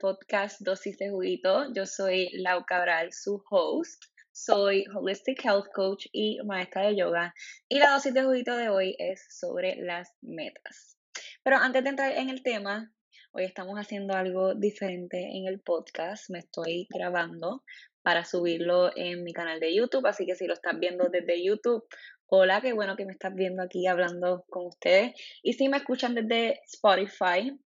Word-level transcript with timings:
Podcast 0.00 0.60
Dosis 0.60 0.98
de 0.98 1.10
Juguito. 1.10 1.72
Yo 1.74 1.86
soy 1.86 2.28
Lau 2.32 2.64
Cabral, 2.64 3.12
su 3.12 3.42
host. 3.50 4.04
Soy 4.32 4.84
Holistic 4.94 5.44
Health 5.44 5.66
Coach 5.74 6.06
y 6.12 6.38
maestra 6.44 6.86
de 6.86 6.96
yoga. 6.96 7.34
Y 7.68 7.78
la 7.78 7.90
dosis 7.90 8.14
de 8.14 8.22
juguito 8.22 8.56
de 8.56 8.68
hoy 8.68 8.96
es 8.98 9.26
sobre 9.30 9.76
las 9.76 10.10
metas. 10.22 10.96
Pero 11.42 11.56
antes 11.56 11.84
de 11.84 11.90
entrar 11.90 12.12
en 12.12 12.30
el 12.30 12.42
tema, 12.42 12.92
hoy 13.32 13.44
estamos 13.44 13.78
haciendo 13.78 14.14
algo 14.14 14.54
diferente 14.54 15.18
en 15.18 15.46
el 15.46 15.60
podcast. 15.60 16.30
Me 16.30 16.38
estoy 16.38 16.86
grabando 16.90 17.62
para 18.02 18.24
subirlo 18.24 18.90
en 18.96 19.24
mi 19.24 19.32
canal 19.32 19.60
de 19.60 19.74
YouTube. 19.74 20.06
Así 20.06 20.26
que 20.26 20.34
si 20.34 20.46
lo 20.46 20.54
estás 20.54 20.78
viendo 20.78 21.08
desde 21.08 21.44
YouTube, 21.44 21.84
hola, 22.26 22.60
qué 22.60 22.72
bueno 22.72 22.96
que 22.96 23.04
me 23.04 23.12
estás 23.12 23.34
viendo 23.34 23.62
aquí 23.62 23.86
hablando 23.86 24.44
con 24.48 24.66
ustedes. 24.66 25.12
Y 25.42 25.52
si 25.52 25.68
me 25.68 25.76
escuchan 25.76 26.14
desde 26.14 26.60
Spotify, 26.64 27.58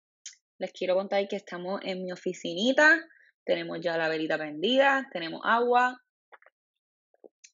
les 0.57 0.71
quiero 0.71 0.95
contar 0.95 1.27
que 1.27 1.35
estamos 1.35 1.81
en 1.83 2.03
mi 2.03 2.11
oficinita. 2.11 2.99
Tenemos 3.43 3.79
ya 3.81 3.97
la 3.97 4.09
velita 4.09 4.37
prendida, 4.37 5.07
tenemos 5.11 5.41
agua. 5.43 6.01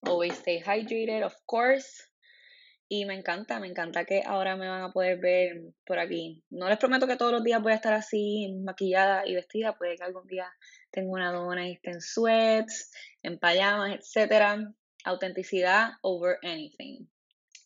Always 0.03 0.33
stay 0.33 0.59
hydrated, 0.59 1.23
of 1.23 1.35
course. 1.45 2.07
Y 2.87 3.05
me 3.05 3.13
encanta, 3.13 3.59
me 3.59 3.67
encanta 3.67 4.03
que 4.03 4.21
ahora 4.25 4.57
me 4.57 4.67
van 4.67 4.83
a 4.83 4.91
poder 4.91 5.17
ver 5.19 5.61
por 5.85 5.99
aquí. 5.99 6.43
No 6.49 6.67
les 6.67 6.77
prometo 6.77 7.07
que 7.07 7.15
todos 7.15 7.31
los 7.31 7.43
días 7.43 7.61
voy 7.61 7.71
a 7.71 7.75
estar 7.75 7.93
así 7.93 8.53
maquillada 8.65 9.25
y 9.25 9.35
vestida. 9.35 9.77
Puede 9.77 9.95
que 9.95 10.03
algún 10.03 10.27
día 10.27 10.52
tenga 10.91 11.09
una 11.11 11.31
dona 11.31 11.67
y 11.67 11.73
esté 11.73 11.91
en 11.91 12.02
sweats, 12.02 12.91
en 13.23 13.39
pajamas, 13.39 13.97
etc. 13.97 14.73
Autenticidad 15.05 15.91
over 16.02 16.38
anything. 16.43 17.08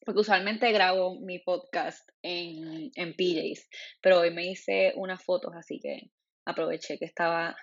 Porque 0.06 0.22
usualmente 0.22 0.72
grabo 0.72 1.20
mi 1.20 1.40
podcast 1.40 2.08
en, 2.22 2.92
en 2.94 3.16
PJs. 3.16 3.68
Pero 4.02 4.20
hoy 4.20 4.32
me 4.32 4.46
hice 4.46 4.94
unas 4.96 5.24
fotos, 5.24 5.54
así 5.56 5.80
que 5.82 6.12
aproveché 6.46 7.00
que 7.00 7.06
estaba 7.06 7.56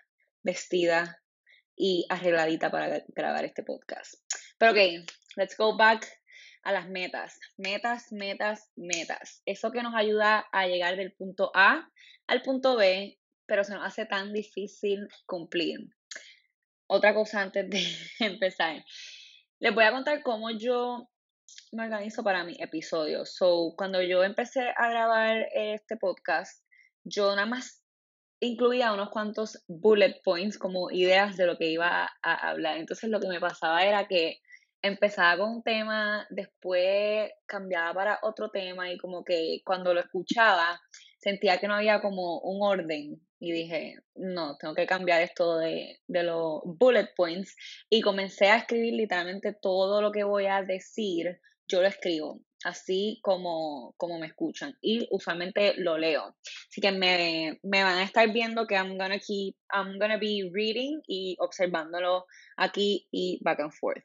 vestida 0.42 1.22
y 1.76 2.04
arregladita 2.10 2.70
para 2.70 3.02
grabar 3.14 3.44
este 3.44 3.62
podcast. 3.62 4.14
Pero 4.58 4.72
ok, 4.72 5.08
let's 5.36 5.56
go 5.56 5.76
back 5.76 6.06
a 6.64 6.72
las 6.72 6.88
metas. 6.88 7.38
Metas, 7.56 8.12
metas, 8.12 8.70
metas. 8.76 9.42
Eso 9.46 9.70
que 9.70 9.82
nos 9.82 9.94
ayuda 9.94 10.46
a 10.52 10.66
llegar 10.66 10.96
del 10.96 11.12
punto 11.12 11.50
A 11.54 11.88
al 12.26 12.42
punto 12.42 12.76
B, 12.76 13.18
pero 13.46 13.64
se 13.64 13.74
nos 13.74 13.84
hace 13.84 14.06
tan 14.06 14.32
difícil 14.32 15.06
cumplir. 15.26 15.78
Otra 16.86 17.14
cosa 17.14 17.40
antes 17.40 17.68
de 17.68 17.82
empezar. 18.26 18.84
Les 19.58 19.74
voy 19.74 19.84
a 19.84 19.92
contar 19.92 20.22
cómo 20.22 20.50
yo 20.50 21.08
me 21.72 21.84
organizo 21.84 22.22
para 22.22 22.44
mi 22.44 22.56
episodio. 22.60 23.24
So, 23.24 23.74
cuando 23.76 24.02
yo 24.02 24.22
empecé 24.22 24.60
a 24.76 24.90
grabar 24.90 25.48
este 25.54 25.96
podcast, 25.96 26.62
yo 27.02 27.34
nada 27.34 27.46
más 27.46 27.82
incluía 28.40 28.92
unos 28.92 29.10
cuantos 29.10 29.64
bullet 29.68 30.20
points 30.22 30.58
como 30.58 30.90
ideas 30.90 31.36
de 31.36 31.46
lo 31.46 31.56
que 31.56 31.70
iba 31.70 32.10
a 32.22 32.48
hablar. 32.50 32.76
Entonces 32.76 33.08
lo 33.08 33.20
que 33.20 33.28
me 33.28 33.40
pasaba 33.40 33.84
era 33.84 34.06
que 34.06 34.40
empezaba 34.82 35.38
con 35.38 35.56
un 35.56 35.62
tema, 35.62 36.26
después 36.30 37.30
cambiaba 37.46 37.94
para 37.94 38.18
otro 38.22 38.50
tema 38.50 38.90
y 38.90 38.98
como 38.98 39.24
que 39.24 39.60
cuando 39.64 39.94
lo 39.94 40.00
escuchaba 40.00 40.80
sentía 41.18 41.58
que 41.58 41.68
no 41.68 41.74
había 41.74 42.00
como 42.00 42.40
un 42.40 42.62
orden 42.62 43.20
y 43.42 43.50
dije, 43.50 43.96
no, 44.14 44.56
tengo 44.56 44.72
que 44.72 44.86
cambiar 44.86 45.20
esto 45.20 45.58
de, 45.58 45.98
de 46.06 46.22
los 46.22 46.60
bullet 46.64 47.08
points 47.16 47.56
y 47.90 48.00
comencé 48.00 48.46
a 48.46 48.58
escribir 48.58 48.94
literalmente 48.94 49.52
todo 49.52 50.00
lo 50.00 50.12
que 50.12 50.22
voy 50.22 50.46
a 50.46 50.62
decir, 50.62 51.40
yo 51.66 51.82
lo 51.82 51.88
escribo 51.88 52.40
así 52.64 53.18
como, 53.20 53.96
como 53.96 54.20
me 54.20 54.28
escuchan 54.28 54.78
y 54.80 55.08
usualmente 55.10 55.74
lo 55.76 55.98
leo. 55.98 56.36
Así 56.68 56.80
que 56.80 56.92
me, 56.92 57.58
me 57.64 57.82
van 57.82 57.98
a 57.98 58.04
estar 58.04 58.32
viendo 58.32 58.68
que 58.68 58.76
I'm 58.76 58.96
gonna 58.96 59.18
keep, 59.18 59.56
I'm 59.74 59.98
gonna 59.98 60.18
be 60.18 60.48
reading 60.52 61.00
y 61.08 61.36
observándolo 61.40 62.26
aquí 62.56 63.08
y 63.10 63.40
back 63.42 63.58
and 63.58 63.72
forth. 63.72 64.04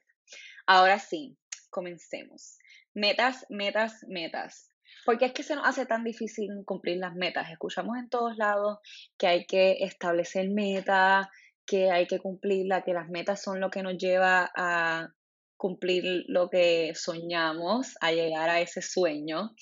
Ahora 0.66 0.98
sí, 0.98 1.38
comencemos. 1.70 2.58
Metas, 2.92 3.46
metas, 3.48 4.04
metas. 4.08 4.72
¿Por 5.04 5.18
qué 5.18 5.26
es 5.26 5.32
que 5.32 5.42
se 5.42 5.54
nos 5.54 5.66
hace 5.66 5.86
tan 5.86 6.04
difícil 6.04 6.48
cumplir 6.64 6.98
las 6.98 7.14
metas? 7.14 7.50
Escuchamos 7.50 7.96
en 7.98 8.08
todos 8.08 8.36
lados 8.36 8.78
que 9.16 9.26
hay 9.26 9.46
que 9.46 9.78
establecer 9.80 10.50
metas, 10.50 11.26
que 11.66 11.90
hay 11.90 12.06
que 12.06 12.18
cumplirlas, 12.18 12.82
que 12.84 12.92
las 12.94 13.08
metas 13.08 13.42
son 13.42 13.60
lo 13.60 13.70
que 13.70 13.82
nos 13.82 13.96
lleva 13.98 14.50
a 14.56 15.08
cumplir 15.56 16.24
lo 16.28 16.48
que 16.48 16.92
soñamos, 16.94 17.94
a 18.00 18.12
llegar 18.12 18.48
a 18.48 18.60
ese 18.60 18.80
sueño. 18.80 19.54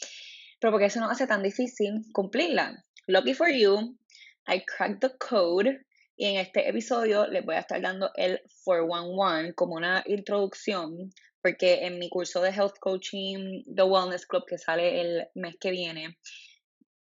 Pero 0.60 0.72
¿por 0.72 0.80
qué 0.80 0.90
se 0.90 1.00
nos 1.00 1.10
hace 1.10 1.26
tan 1.26 1.42
difícil 1.42 2.02
cumplirla? 2.12 2.84
Lucky 3.08 3.34
for 3.34 3.48
you, 3.48 3.96
I 4.48 4.64
cracked 4.64 5.00
the 5.00 5.16
code 5.18 5.80
y 6.16 6.26
en 6.26 6.36
este 6.36 6.68
episodio 6.68 7.26
les 7.26 7.44
voy 7.44 7.56
a 7.56 7.60
estar 7.60 7.80
dando 7.80 8.10
el 8.14 8.40
411 8.64 9.54
como 9.54 9.74
una 9.74 10.02
introducción, 10.06 11.10
porque 11.46 11.86
en 11.86 12.00
mi 12.00 12.08
curso 12.08 12.42
de 12.42 12.50
Health 12.50 12.80
Coaching, 12.80 13.62
The 13.72 13.84
Wellness 13.84 14.26
Club, 14.26 14.46
que 14.46 14.58
sale 14.58 15.00
el 15.00 15.28
mes 15.36 15.56
que 15.60 15.70
viene, 15.70 16.18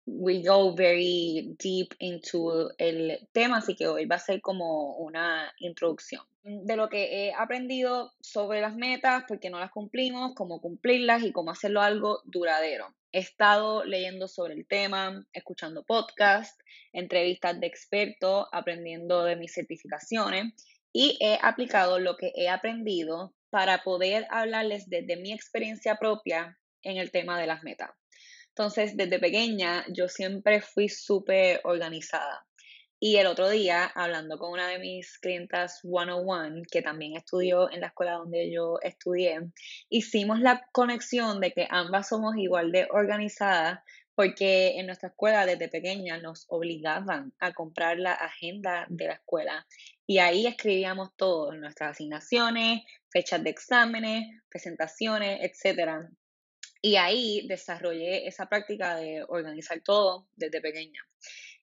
we 0.04 0.42
go 0.42 0.74
very 0.74 1.56
deep 1.58 1.94
into 1.98 2.70
el 2.76 3.26
tema, 3.32 3.56
así 3.56 3.74
que 3.74 3.88
hoy 3.88 4.04
va 4.04 4.16
a 4.16 4.18
ser 4.18 4.42
como 4.42 4.98
una 4.98 5.50
introducción 5.60 6.20
de 6.42 6.76
lo 6.76 6.90
que 6.90 7.28
he 7.28 7.32
aprendido 7.32 8.12
sobre 8.20 8.60
las 8.60 8.76
metas, 8.76 9.24
por 9.26 9.40
qué 9.40 9.48
no 9.48 9.60
las 9.60 9.70
cumplimos, 9.70 10.34
cómo 10.34 10.60
cumplirlas 10.60 11.22
y 11.22 11.32
cómo 11.32 11.50
hacerlo 11.50 11.80
algo 11.80 12.20
duradero. 12.26 12.94
He 13.12 13.20
estado 13.20 13.82
leyendo 13.84 14.28
sobre 14.28 14.52
el 14.52 14.66
tema, 14.66 15.26
escuchando 15.32 15.84
podcasts, 15.84 16.62
entrevistas 16.92 17.58
de 17.60 17.66
expertos, 17.66 18.46
aprendiendo 18.52 19.24
de 19.24 19.36
mis 19.36 19.54
certificaciones 19.54 20.52
y 20.92 21.16
he 21.18 21.38
aplicado 21.40 21.98
lo 21.98 22.18
que 22.18 22.30
he 22.34 22.50
aprendido 22.50 23.32
para 23.50 23.82
poder 23.82 24.26
hablarles 24.31 24.88
desde 24.88 25.16
mi 25.16 25.32
experiencia 25.32 25.97
propia 25.97 26.59
en 26.82 26.97
el 26.98 27.10
tema 27.10 27.38
de 27.41 27.47
las 27.47 27.62
metas. 27.62 27.91
Entonces, 28.48 28.97
desde 28.97 29.19
pequeña 29.19 29.84
yo 29.88 30.09
siempre 30.09 30.60
fui 30.60 30.88
súper 30.88 31.60
organizada. 31.64 32.44
Y 33.00 33.16
el 33.16 33.28
otro 33.28 33.48
día, 33.48 33.84
hablando 33.94 34.38
con 34.38 34.50
una 34.50 34.66
de 34.66 34.81
mis 34.81 35.19
clientas 35.20 35.81
101, 35.82 36.62
que 36.69 36.82
también 36.82 37.16
estudió 37.16 37.70
en 37.70 37.81
la 37.81 37.88
escuela 37.88 38.14
donde 38.14 38.53
yo 38.53 38.78
estudié, 38.82 39.38
hicimos 39.88 40.41
la 40.41 40.66
conexión 40.72 41.41
de 41.41 41.53
que 41.53 41.69
ambas 41.70 42.08
somos 42.08 42.37
igual 42.37 42.72
de 42.72 42.88
organizadas 42.91 43.78
porque 44.16 44.81
en 44.81 44.87
nuestra 44.87 45.10
escuela 45.10 45.47
desde 45.47 45.69
pequeña 45.69 46.19
nos 46.19 46.47
obligaban 46.48 47.32
a 47.38 47.53
comprar 47.53 48.00
la 48.00 48.14
agenda 48.14 48.84
de 48.88 49.06
la 49.06 49.12
escuela 49.12 49.64
y 50.08 50.19
ahí 50.19 50.44
escribíamos 50.44 51.14
todo, 51.14 51.53
nuestras 51.53 51.92
asignaciones, 51.92 52.82
fechas 53.10 53.42
de 53.42 53.50
exámenes, 53.50 54.24
presentaciones, 54.48 55.41
etc. 55.42 56.08
Y 56.82 56.96
ahí 56.96 57.46
desarrollé 57.48 58.26
esa 58.26 58.48
práctica 58.48 58.96
de 58.96 59.24
organizar 59.28 59.80
todo 59.80 60.28
desde 60.36 60.60
pequeña. 60.60 61.00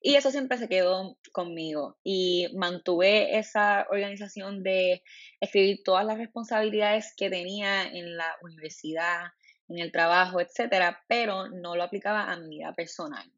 Y 0.02 0.16
eso 0.16 0.30
siempre 0.30 0.60
se 0.60 0.70
quedó 0.70 1.18
conmigo 1.32 1.98
y 2.04 2.48
mantuve 2.56 3.40
esa 3.40 3.88
organización 3.90 4.62
de 4.62 5.02
escribir 5.40 5.82
todas 5.84 6.06
las 6.06 6.20
responsabilidades 6.20 7.14
que 7.18 7.30
tenía 7.30 7.86
en 7.86 8.16
la 8.16 8.36
universidad, 8.44 9.24
en 9.68 9.80
el 9.80 9.92
trabajo, 9.92 10.40
etcétera, 10.40 11.02
pero 11.08 11.48
no 11.50 11.76
lo 11.76 11.82
aplicaba 11.82 12.32
a 12.32 12.38
mi 12.38 12.60
vida 12.60 12.74
personal. 12.74 13.32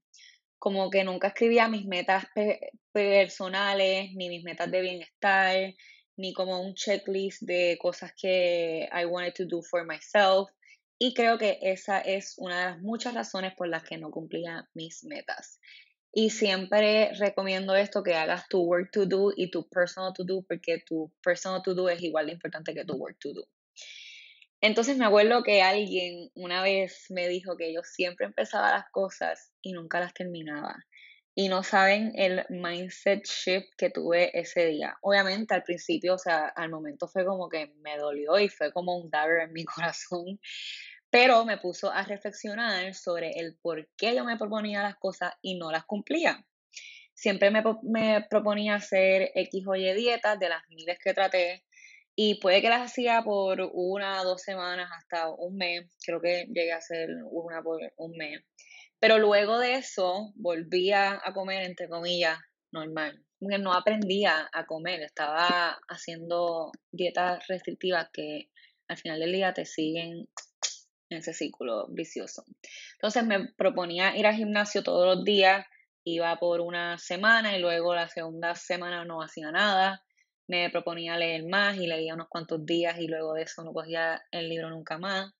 Como 0.59 0.89
que 0.89 1.05
nunca 1.05 1.29
escribía 1.29 1.69
mis 1.69 1.85
metas 1.85 2.25
personales, 2.91 4.09
ni 4.15 4.27
mis 4.27 4.43
metas 4.43 4.69
de 4.69 4.81
bienestar, 4.81 5.73
ni 6.17 6.33
como 6.33 6.59
un 6.59 6.73
checklist 6.73 7.43
de 7.43 7.77
cosas 7.81 8.11
que 8.19 8.89
I 8.91 9.05
wanted 9.05 9.33
to 9.35 9.45
do 9.45 9.61
for 9.61 9.85
myself. 9.85 10.49
Y 10.99 11.13
creo 11.13 11.37
que 11.37 11.59
esa 11.61 11.99
es 11.99 12.33
una 12.37 12.59
de 12.59 12.65
las 12.71 12.79
muchas 12.81 13.13
razones 13.13 13.53
por 13.55 13.67
las 13.67 13.83
que 13.83 13.97
no 13.97 14.09
cumplía 14.09 14.67
mis 14.73 15.03
metas. 15.03 15.59
Y 16.11 16.31
siempre 16.31 17.13
recomiendo 17.13 17.75
esto, 17.75 18.01
que 18.01 18.15
hagas 18.15 18.47
tu 18.49 18.61
work 18.61 18.89
to 18.91 19.05
do 19.05 19.31
y 19.35 19.51
tu 19.51 19.69
personal 19.69 20.13
to 20.13 20.23
do, 20.23 20.41
porque 20.41 20.79
tu 20.83 21.13
personal 21.21 21.61
to 21.61 21.75
do 21.75 21.89
es 21.89 22.01
igual 22.01 22.25
de 22.25 22.33
importante 22.33 22.73
que 22.73 22.83
tu 22.83 22.95
work 22.95 23.19
to 23.19 23.33
do. 23.33 23.47
Entonces 24.59 24.97
me 24.97 25.05
acuerdo 25.05 25.43
que 25.43 25.61
alguien 25.61 26.31
una 26.33 26.63
vez 26.63 27.05
me 27.09 27.27
dijo 27.27 27.55
que 27.57 27.71
yo 27.71 27.81
siempre 27.83 28.25
empezaba 28.25 28.71
las 28.71 28.89
cosas 28.91 29.51
y 29.61 29.73
nunca 29.73 29.99
las 29.99 30.15
terminaba. 30.15 30.75
Y 31.39 31.49
no 31.49 31.61
saben 31.61 32.13
el 32.15 32.45
mindset 32.49 33.23
shift 33.25 33.75
que 33.77 33.91
tuve 33.91 34.31
ese 34.33 34.65
día. 34.65 34.97
Obviamente 35.01 35.53
al 35.53 35.61
principio, 35.61 36.15
o 36.15 36.17
sea, 36.17 36.47
al 36.47 36.71
momento 36.71 37.07
fue 37.07 37.25
como 37.25 37.47
que 37.47 37.73
me 37.81 37.95
dolió 37.97 38.39
y 38.39 38.49
fue 38.49 38.71
como 38.71 38.97
un 38.97 39.11
dagger 39.11 39.41
en 39.41 39.53
mi 39.53 39.63
corazón 39.65 40.39
pero 41.09 41.45
me 41.45 41.57
puso 41.57 41.91
a 41.91 42.03
reflexionar 42.03 42.93
sobre 42.93 43.31
el 43.39 43.55
por 43.61 43.87
qué 43.97 44.15
yo 44.15 44.25
me 44.25 44.37
proponía 44.37 44.83
las 44.83 44.97
cosas 44.97 45.33
y 45.41 45.57
no 45.57 45.71
las 45.71 45.85
cumplía. 45.85 46.45
Siempre 47.13 47.49
me, 47.49 47.63
me 47.83 48.25
proponía 48.29 48.75
hacer 48.75 49.31
X 49.33 49.65
o 49.67 49.75
Y 49.75 49.93
dietas 49.93 50.37
de 50.39 50.49
las 50.49 50.61
miles 50.69 50.99
que 51.03 51.13
traté 51.13 51.63
y 52.15 52.39
puede 52.39 52.61
que 52.61 52.69
las 52.69 52.81
hacía 52.81 53.21
por 53.23 53.61
una, 53.73 54.23
dos 54.23 54.41
semanas, 54.41 54.89
hasta 54.95 55.29
un 55.29 55.55
mes. 55.55 55.85
Creo 56.05 56.19
que 56.19 56.45
llegué 56.47 56.73
a 56.73 56.77
hacer 56.77 57.09
una 57.29 57.61
por 57.61 57.79
un 57.95 58.17
mes. 58.17 58.41
Pero 58.99 59.19
luego 59.19 59.59
de 59.59 59.75
eso 59.75 60.31
volvía 60.35 61.21
a 61.23 61.33
comer, 61.33 61.63
entre 61.63 61.87
comillas, 61.87 62.39
normal. 62.71 63.23
no 63.39 63.73
aprendía 63.73 64.49
a 64.51 64.65
comer, 64.65 65.01
estaba 65.01 65.79
haciendo 65.87 66.71
dietas 66.91 67.45
restrictivas 67.47 68.09
que 68.11 68.49
al 68.87 68.97
final 68.97 69.19
del 69.19 69.31
día 69.31 69.53
te 69.53 69.65
siguen 69.65 70.27
en 71.09 71.17
ese 71.17 71.33
círculo 71.33 71.87
vicioso. 71.89 72.43
Entonces 72.93 73.25
me 73.25 73.49
proponía 73.53 74.17
ir 74.17 74.25
al 74.25 74.35
gimnasio 74.35 74.83
todos 74.83 75.05
los 75.15 75.23
días, 75.23 75.65
iba 76.03 76.35
por 76.37 76.61
una 76.61 76.97
semana 76.97 77.55
y 77.55 77.61
luego 77.61 77.93
la 77.93 78.07
segunda 78.07 78.55
semana 78.55 79.05
no 79.05 79.21
hacía 79.21 79.51
nada. 79.51 80.03
Me 80.47 80.69
proponía 80.69 81.17
leer 81.17 81.45
más 81.45 81.77
y 81.77 81.87
leía 81.87 82.13
unos 82.13 82.29
cuantos 82.29 82.65
días 82.65 82.97
y 82.99 83.07
luego 83.07 83.33
de 83.33 83.43
eso 83.43 83.63
no 83.63 83.73
cogía 83.73 84.21
el 84.31 84.49
libro 84.49 84.69
nunca 84.69 84.97
más. 84.97 85.31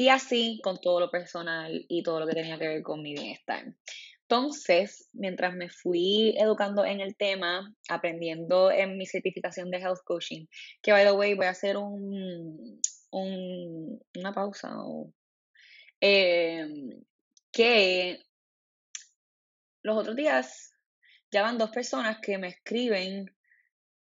Y 0.00 0.08
así 0.08 0.62
con 0.64 0.80
todo 0.80 0.98
lo 0.98 1.10
personal 1.10 1.84
y 1.86 2.02
todo 2.02 2.20
lo 2.20 2.26
que 2.26 2.32
tenía 2.32 2.58
que 2.58 2.66
ver 2.66 2.82
con 2.82 3.02
mi 3.02 3.12
bienestar. 3.12 3.66
Entonces, 4.22 5.10
mientras 5.12 5.54
me 5.54 5.68
fui 5.68 6.34
educando 6.38 6.86
en 6.86 7.02
el 7.02 7.18
tema, 7.18 7.70
aprendiendo 7.86 8.70
en 8.70 8.96
mi 8.96 9.04
certificación 9.04 9.70
de 9.70 9.76
health 9.76 10.00
coaching, 10.06 10.46
que 10.80 10.92
by 10.92 11.04
the 11.04 11.12
way 11.12 11.34
voy 11.34 11.44
a 11.44 11.50
hacer 11.50 11.76
un, 11.76 12.80
una 13.10 14.32
pausa, 14.32 14.74
em, 16.00 17.04
que 17.52 18.22
los 19.82 19.98
otros 19.98 20.16
días 20.16 20.72
ya 21.30 21.42
van 21.42 21.58
dos 21.58 21.72
personas 21.72 22.20
que 22.22 22.38
me 22.38 22.48
escriben 22.48 23.26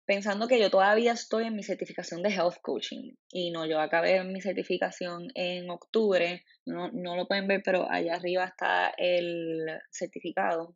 pensando 0.08 0.48
que 0.48 0.58
yo 0.58 0.70
todavía 0.70 1.12
estoy 1.12 1.44
en 1.44 1.54
mi 1.54 1.62
certificación 1.62 2.22
de 2.22 2.30
health 2.30 2.56
coaching. 2.62 3.12
Y 3.30 3.50
no, 3.50 3.66
yo 3.66 3.78
acabé 3.78 4.24
mi 4.24 4.40
certificación 4.40 5.28
en 5.34 5.68
octubre, 5.68 6.46
no, 6.64 6.90
no 6.92 7.14
lo 7.14 7.28
pueden 7.28 7.46
ver, 7.46 7.60
pero 7.62 7.86
allá 7.90 8.14
arriba 8.14 8.46
está 8.46 8.88
el 8.96 9.66
certificado. 9.90 10.74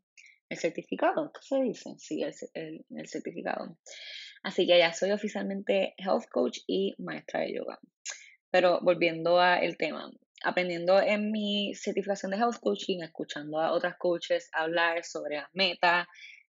¿El 0.50 0.58
certificado? 0.58 1.32
¿Qué 1.32 1.40
se 1.40 1.62
dice? 1.62 1.94
Sí, 1.96 2.22
el, 2.52 2.84
el 2.90 3.08
certificado. 3.08 3.78
Así 4.42 4.66
que 4.66 4.76
ya 4.76 4.92
soy 4.92 5.12
oficialmente 5.12 5.94
health 5.96 6.26
coach 6.30 6.58
y 6.66 6.94
maestra 6.98 7.40
de 7.40 7.54
yoga. 7.54 7.78
Pero 8.50 8.80
volviendo 8.82 9.40
al 9.40 9.78
tema, 9.78 10.10
aprendiendo 10.44 11.00
en 11.00 11.30
mi 11.30 11.74
certificación 11.74 12.32
de 12.32 12.36
health 12.36 12.58
coaching, 12.60 13.00
escuchando 13.00 13.60
a 13.60 13.72
otras 13.72 13.96
coaches 13.96 14.50
hablar 14.52 15.04
sobre 15.04 15.36
las 15.36 15.48
metas, 15.54 16.06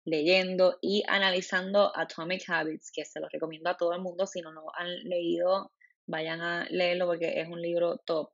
leyendo 0.05 0.77
y 0.81 1.03
analizando 1.07 1.91
Atomic 1.95 2.49
Habits, 2.49 2.91
que 2.91 3.05
se 3.05 3.19
los 3.19 3.31
recomiendo 3.31 3.69
a 3.69 3.77
todo 3.77 3.93
el 3.93 4.01
mundo. 4.01 4.25
Si 4.25 4.41
no 4.41 4.51
lo 4.51 4.65
han 4.75 4.89
leído, 5.03 5.71
vayan 6.07 6.41
a 6.41 6.65
leerlo 6.69 7.07
porque 7.07 7.39
es 7.39 7.47
un 7.47 7.61
libro 7.61 7.97
top. 8.05 8.31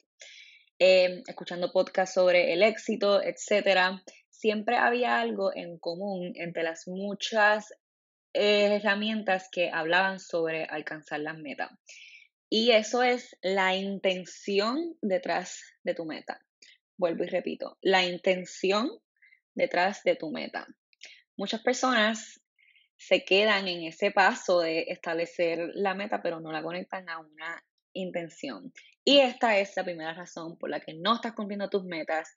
Em, 0.80 1.24
escuchando 1.28 1.72
podcasts 1.72 2.14
sobre 2.14 2.54
el 2.54 2.62
éxito, 2.62 3.22
etc. 3.22 4.00
Siempre 4.30 4.78
había 4.78 5.20
algo 5.20 5.56
en 5.56 5.80
común 5.80 6.34
entre 6.36 6.64
las 6.64 6.88
muchas 6.88 7.74
herramientas 8.34 9.50
que 9.52 9.72
hablaban 9.72 10.20
sobre 10.20 10.66
alcanzar 10.66 11.22
las 11.22 11.38
metas. 11.38 11.72
Y 12.50 12.72
eso 12.72 13.04
es 13.04 13.36
la 13.42 13.76
intención 13.76 14.96
detrás 15.02 15.62
de 15.84 15.96
tu 15.96 16.06
meta. 16.06 16.40
Vuelvo 16.96 17.24
y 17.24 17.28
repito, 17.28 17.78
la 17.82 18.06
intención 18.06 18.90
detrás 19.56 20.04
de 20.04 20.16
tu 20.16 20.32
meta. 20.32 20.68
Muchas 21.38 21.62
personas 21.62 22.42
se 22.98 23.24
quedan 23.24 23.68
en 23.68 23.84
ese 23.84 24.12
paso 24.12 24.60
de 24.60 24.86
establecer 24.88 25.70
la 25.76 25.94
meta, 25.94 26.22
pero 26.22 26.40
no 26.40 26.52
la 26.52 26.64
conectan 26.64 27.08
a 27.10 27.20
una 27.20 27.64
intención. 27.94 28.74
Y 29.06 29.20
esta 29.20 29.58
es 29.60 29.78
la 29.78 29.84
primera 29.84 30.14
razón 30.14 30.58
por 30.58 30.70
la 30.70 30.80
que 30.80 30.96
no 30.96 31.16
estás 31.16 31.34
cumpliendo 31.34 31.70
tus 31.70 31.84
metas 31.84 32.36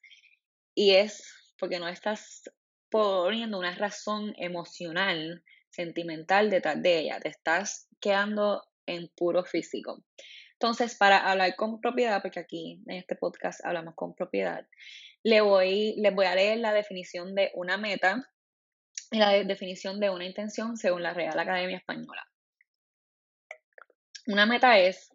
y 0.75 0.93
es 0.95 1.35
porque 1.59 1.79
no 1.79 1.89
estás 1.89 2.43
poniendo 2.91 3.59
una 3.59 3.75
razón 3.75 4.35
emocional, 4.37 5.43
sentimental 5.71 6.51
detrás 6.51 6.83
de 6.83 6.99
ella. 7.01 7.21
Te 7.21 7.29
estás 7.29 7.89
quedando 8.01 8.63
en 8.87 9.09
puro 9.17 9.45
físico. 9.45 10.05
Entonces, 10.53 10.95
para 10.95 11.19
hablar 11.19 11.57
con 11.57 11.81
propiedad, 11.81 12.21
porque 12.21 12.41
aquí 12.41 12.83
en 12.87 12.97
este 12.97 13.17
podcast 13.17 13.65
hablamos 13.65 13.95
con 13.95 14.15
propiedad, 14.15 14.67
le 15.23 15.41
voy, 15.41 15.95
les 15.97 16.15
voy 16.15 16.27
a 16.27 16.35
leer 16.35 16.59
la 16.59 16.75
definición 16.75 17.35
de 17.35 17.51
una 17.55 17.79
meta 17.79 18.31
la 19.19 19.33
definición 19.45 19.99
de 19.99 20.11
una 20.11 20.25
intención 20.25 20.77
según 20.77 21.03
la 21.03 21.15
Real 21.15 21.39
Academia 21.39 21.79
Española. 21.79 22.25
Una 24.27 24.47
meta 24.47 24.79
es 24.79 25.13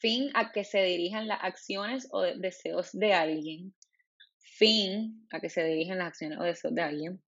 fin 0.00 0.30
a 0.34 0.52
que 0.52 0.64
se 0.64 0.82
dirijan 0.82 1.26
las 1.26 1.42
acciones 1.42 2.08
o 2.12 2.22
deseos 2.22 2.90
de 2.92 3.14
alguien. 3.14 3.74
Fin 4.38 5.26
a 5.30 5.40
que 5.40 5.50
se 5.50 5.64
dirigen 5.64 5.98
las 5.98 6.08
acciones 6.08 6.38
o 6.38 6.44
deseos 6.44 6.74
de 6.74 6.82
alguien. 6.82 7.22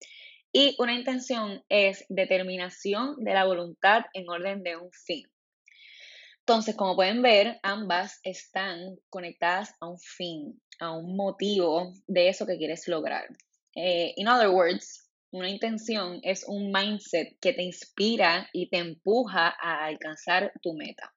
Y 0.52 0.76
una 0.78 0.94
intención 0.94 1.64
es 1.68 2.04
determinación 2.08 3.16
de 3.24 3.34
la 3.34 3.44
voluntad 3.44 4.04
en 4.14 4.28
orden 4.28 4.62
de 4.62 4.76
un 4.76 4.90
fin. 4.92 5.26
Entonces, 6.40 6.76
como 6.76 6.94
pueden 6.94 7.22
ver, 7.22 7.58
ambas 7.62 8.20
están 8.22 8.96
conectadas 9.10 9.74
a 9.80 9.88
un 9.88 9.98
fin, 9.98 10.62
a 10.78 10.92
un 10.92 11.16
motivo 11.16 11.92
de 12.06 12.28
eso 12.28 12.46
que 12.46 12.56
quieres 12.56 12.86
lograr. 12.86 13.26
Eh, 13.74 14.12
in 14.16 14.28
other 14.28 14.50
words, 14.50 15.05
una 15.32 15.50
intención 15.50 16.20
es 16.22 16.44
un 16.46 16.70
mindset 16.72 17.38
que 17.40 17.52
te 17.52 17.62
inspira 17.62 18.48
y 18.52 18.68
te 18.68 18.78
empuja 18.78 19.54
a 19.60 19.84
alcanzar 19.84 20.52
tu 20.62 20.74
meta. 20.74 21.12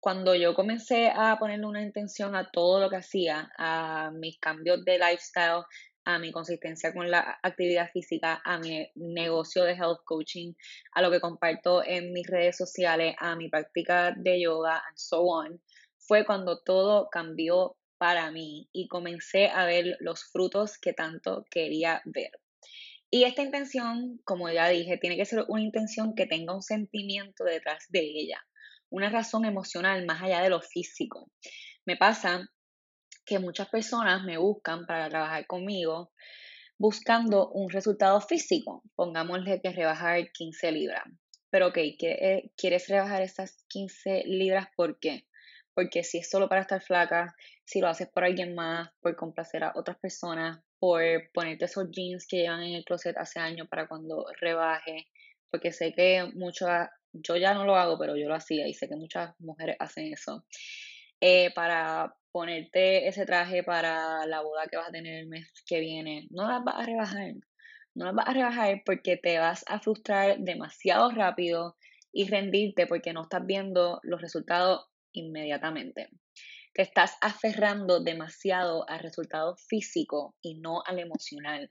Cuando 0.00 0.34
yo 0.34 0.54
comencé 0.54 1.12
a 1.14 1.36
ponerle 1.38 1.66
una 1.66 1.82
intención 1.82 2.34
a 2.34 2.50
todo 2.50 2.80
lo 2.80 2.90
que 2.90 2.96
hacía, 2.96 3.50
a 3.56 4.10
mis 4.12 4.38
cambios 4.38 4.84
de 4.84 4.98
lifestyle, 4.98 5.64
a 6.04 6.18
mi 6.18 6.32
consistencia 6.32 6.92
con 6.92 7.10
la 7.10 7.38
actividad 7.42 7.90
física, 7.92 8.42
a 8.44 8.58
mi 8.58 8.90
negocio 8.96 9.64
de 9.64 9.74
health 9.74 10.00
coaching, 10.04 10.54
a 10.92 11.02
lo 11.02 11.10
que 11.10 11.20
comparto 11.20 11.84
en 11.84 12.12
mis 12.12 12.26
redes 12.26 12.56
sociales, 12.56 13.14
a 13.18 13.36
mi 13.36 13.48
práctica 13.48 14.12
de 14.16 14.40
yoga, 14.40 14.82
and 14.88 14.96
so 14.96 15.22
on, 15.22 15.62
fue 15.98 16.26
cuando 16.26 16.60
todo 16.62 17.08
cambió 17.08 17.76
para 17.98 18.32
mí 18.32 18.68
y 18.72 18.88
comencé 18.88 19.48
a 19.48 19.64
ver 19.64 19.96
los 20.00 20.24
frutos 20.24 20.78
que 20.78 20.92
tanto 20.92 21.44
quería 21.48 22.02
ver. 22.04 22.41
Y 23.14 23.24
esta 23.24 23.42
intención, 23.42 24.18
como 24.24 24.48
ya 24.48 24.68
dije, 24.68 24.96
tiene 24.96 25.18
que 25.18 25.26
ser 25.26 25.44
una 25.48 25.60
intención 25.60 26.14
que 26.14 26.24
tenga 26.24 26.54
un 26.54 26.62
sentimiento 26.62 27.44
detrás 27.44 27.84
de 27.90 28.00
ella, 28.00 28.42
una 28.88 29.10
razón 29.10 29.44
emocional 29.44 30.06
más 30.06 30.22
allá 30.22 30.40
de 30.40 30.48
lo 30.48 30.62
físico. 30.62 31.30
Me 31.84 31.98
pasa 31.98 32.48
que 33.26 33.38
muchas 33.38 33.68
personas 33.68 34.24
me 34.24 34.38
buscan 34.38 34.86
para 34.86 35.10
trabajar 35.10 35.46
conmigo 35.46 36.10
buscando 36.78 37.50
un 37.50 37.68
resultado 37.68 38.18
físico. 38.22 38.82
Pongámosle 38.94 39.60
que 39.60 39.72
rebajar 39.72 40.32
15 40.32 40.72
libras. 40.72 41.04
Pero 41.50 41.66
ok, 41.66 41.78
¿quieres 42.56 42.88
rebajar 42.88 43.20
esas 43.20 43.62
15 43.68 44.22
libras? 44.24 44.68
¿Por 44.74 44.98
qué? 44.98 45.26
Porque 45.74 46.02
si 46.02 46.16
es 46.16 46.30
solo 46.30 46.48
para 46.48 46.62
estar 46.62 46.82
flaca, 46.82 47.34
si 47.66 47.80
lo 47.80 47.88
haces 47.88 48.08
por 48.08 48.24
alguien 48.24 48.54
más, 48.54 48.88
por 49.02 49.16
complacer 49.16 49.64
a 49.64 49.72
otras 49.74 49.98
personas, 49.98 50.60
por 50.82 51.00
ponerte 51.32 51.66
esos 51.66 51.92
jeans 51.92 52.26
que 52.26 52.38
llevan 52.38 52.64
en 52.64 52.74
el 52.74 52.84
closet 52.84 53.16
hace 53.16 53.38
años 53.38 53.68
para 53.68 53.86
cuando 53.86 54.26
rebaje, 54.40 55.06
porque 55.48 55.70
sé 55.70 55.92
que 55.92 56.28
muchas, 56.34 56.88
yo 57.12 57.36
ya 57.36 57.54
no 57.54 57.64
lo 57.64 57.76
hago, 57.76 57.96
pero 58.00 58.16
yo 58.16 58.26
lo 58.26 58.34
hacía 58.34 58.66
y 58.66 58.74
sé 58.74 58.88
que 58.88 58.96
muchas 58.96 59.32
mujeres 59.38 59.76
hacen 59.78 60.12
eso. 60.12 60.44
Eh, 61.20 61.52
para 61.54 62.16
ponerte 62.32 63.06
ese 63.06 63.24
traje 63.26 63.62
para 63.62 64.26
la 64.26 64.40
boda 64.40 64.66
que 64.68 64.76
vas 64.76 64.88
a 64.88 64.90
tener 64.90 65.20
el 65.20 65.28
mes 65.28 65.52
que 65.66 65.78
viene, 65.78 66.26
no 66.30 66.48
las 66.48 66.64
vas 66.64 66.74
a 66.74 66.84
rebajar. 66.84 67.34
No 67.94 68.06
las 68.06 68.14
vas 68.16 68.26
a 68.26 68.32
rebajar 68.32 68.82
porque 68.84 69.16
te 69.16 69.38
vas 69.38 69.64
a 69.68 69.78
frustrar 69.78 70.40
demasiado 70.40 71.12
rápido 71.12 71.76
y 72.12 72.26
rendirte 72.28 72.88
porque 72.88 73.12
no 73.12 73.22
estás 73.22 73.46
viendo 73.46 74.00
los 74.02 74.20
resultados 74.20 74.88
inmediatamente 75.12 76.08
te 76.74 76.82
estás 76.82 77.16
aferrando 77.20 78.00
demasiado 78.00 78.88
al 78.88 79.00
resultado 79.00 79.56
físico 79.56 80.34
y 80.40 80.54
no 80.54 80.82
al 80.86 80.98
emocional. 80.98 81.70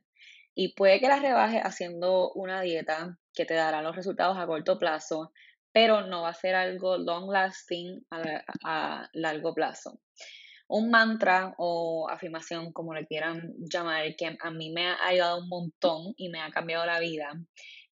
Y 0.53 0.73
puede 0.75 0.99
que 0.99 1.07
la 1.07 1.19
rebajes 1.19 1.61
haciendo 1.63 2.31
una 2.33 2.61
dieta 2.61 3.17
que 3.33 3.45
te 3.45 3.53
dará 3.53 3.81
los 3.81 3.95
resultados 3.95 4.37
a 4.37 4.45
corto 4.45 4.77
plazo, 4.77 5.31
pero 5.71 6.05
no 6.05 6.23
va 6.23 6.29
a 6.29 6.33
ser 6.33 6.55
algo 6.55 6.97
long 6.97 7.31
lasting 7.31 8.05
a, 8.11 9.09
largo 9.13 9.53
plazo. 9.53 9.99
Un 10.67 10.89
mantra 10.89 11.55
o 11.57 12.07
afirmación, 12.09 12.71
como 12.71 12.93
le 12.93 13.07
quieran 13.07 13.53
llamar, 13.59 14.15
que 14.15 14.37
a 14.39 14.51
mí 14.51 14.71
me 14.71 14.87
ha 14.87 15.05
ayudado 15.05 15.39
un 15.39 15.49
montón 15.49 16.13
y 16.15 16.29
me 16.29 16.41
ha 16.41 16.49
cambiado 16.51 16.85
la 16.85 16.99
vida, 16.99 17.31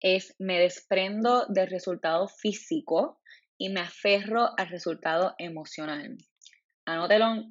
es 0.00 0.34
me 0.38 0.58
desprendo 0.58 1.46
del 1.48 1.68
resultado 1.68 2.28
físico 2.28 3.20
y 3.58 3.70
me 3.70 3.80
aferro 3.80 4.50
al 4.58 4.68
resultado 4.68 5.34
emocional 5.38 6.16
anótelo 6.86 7.44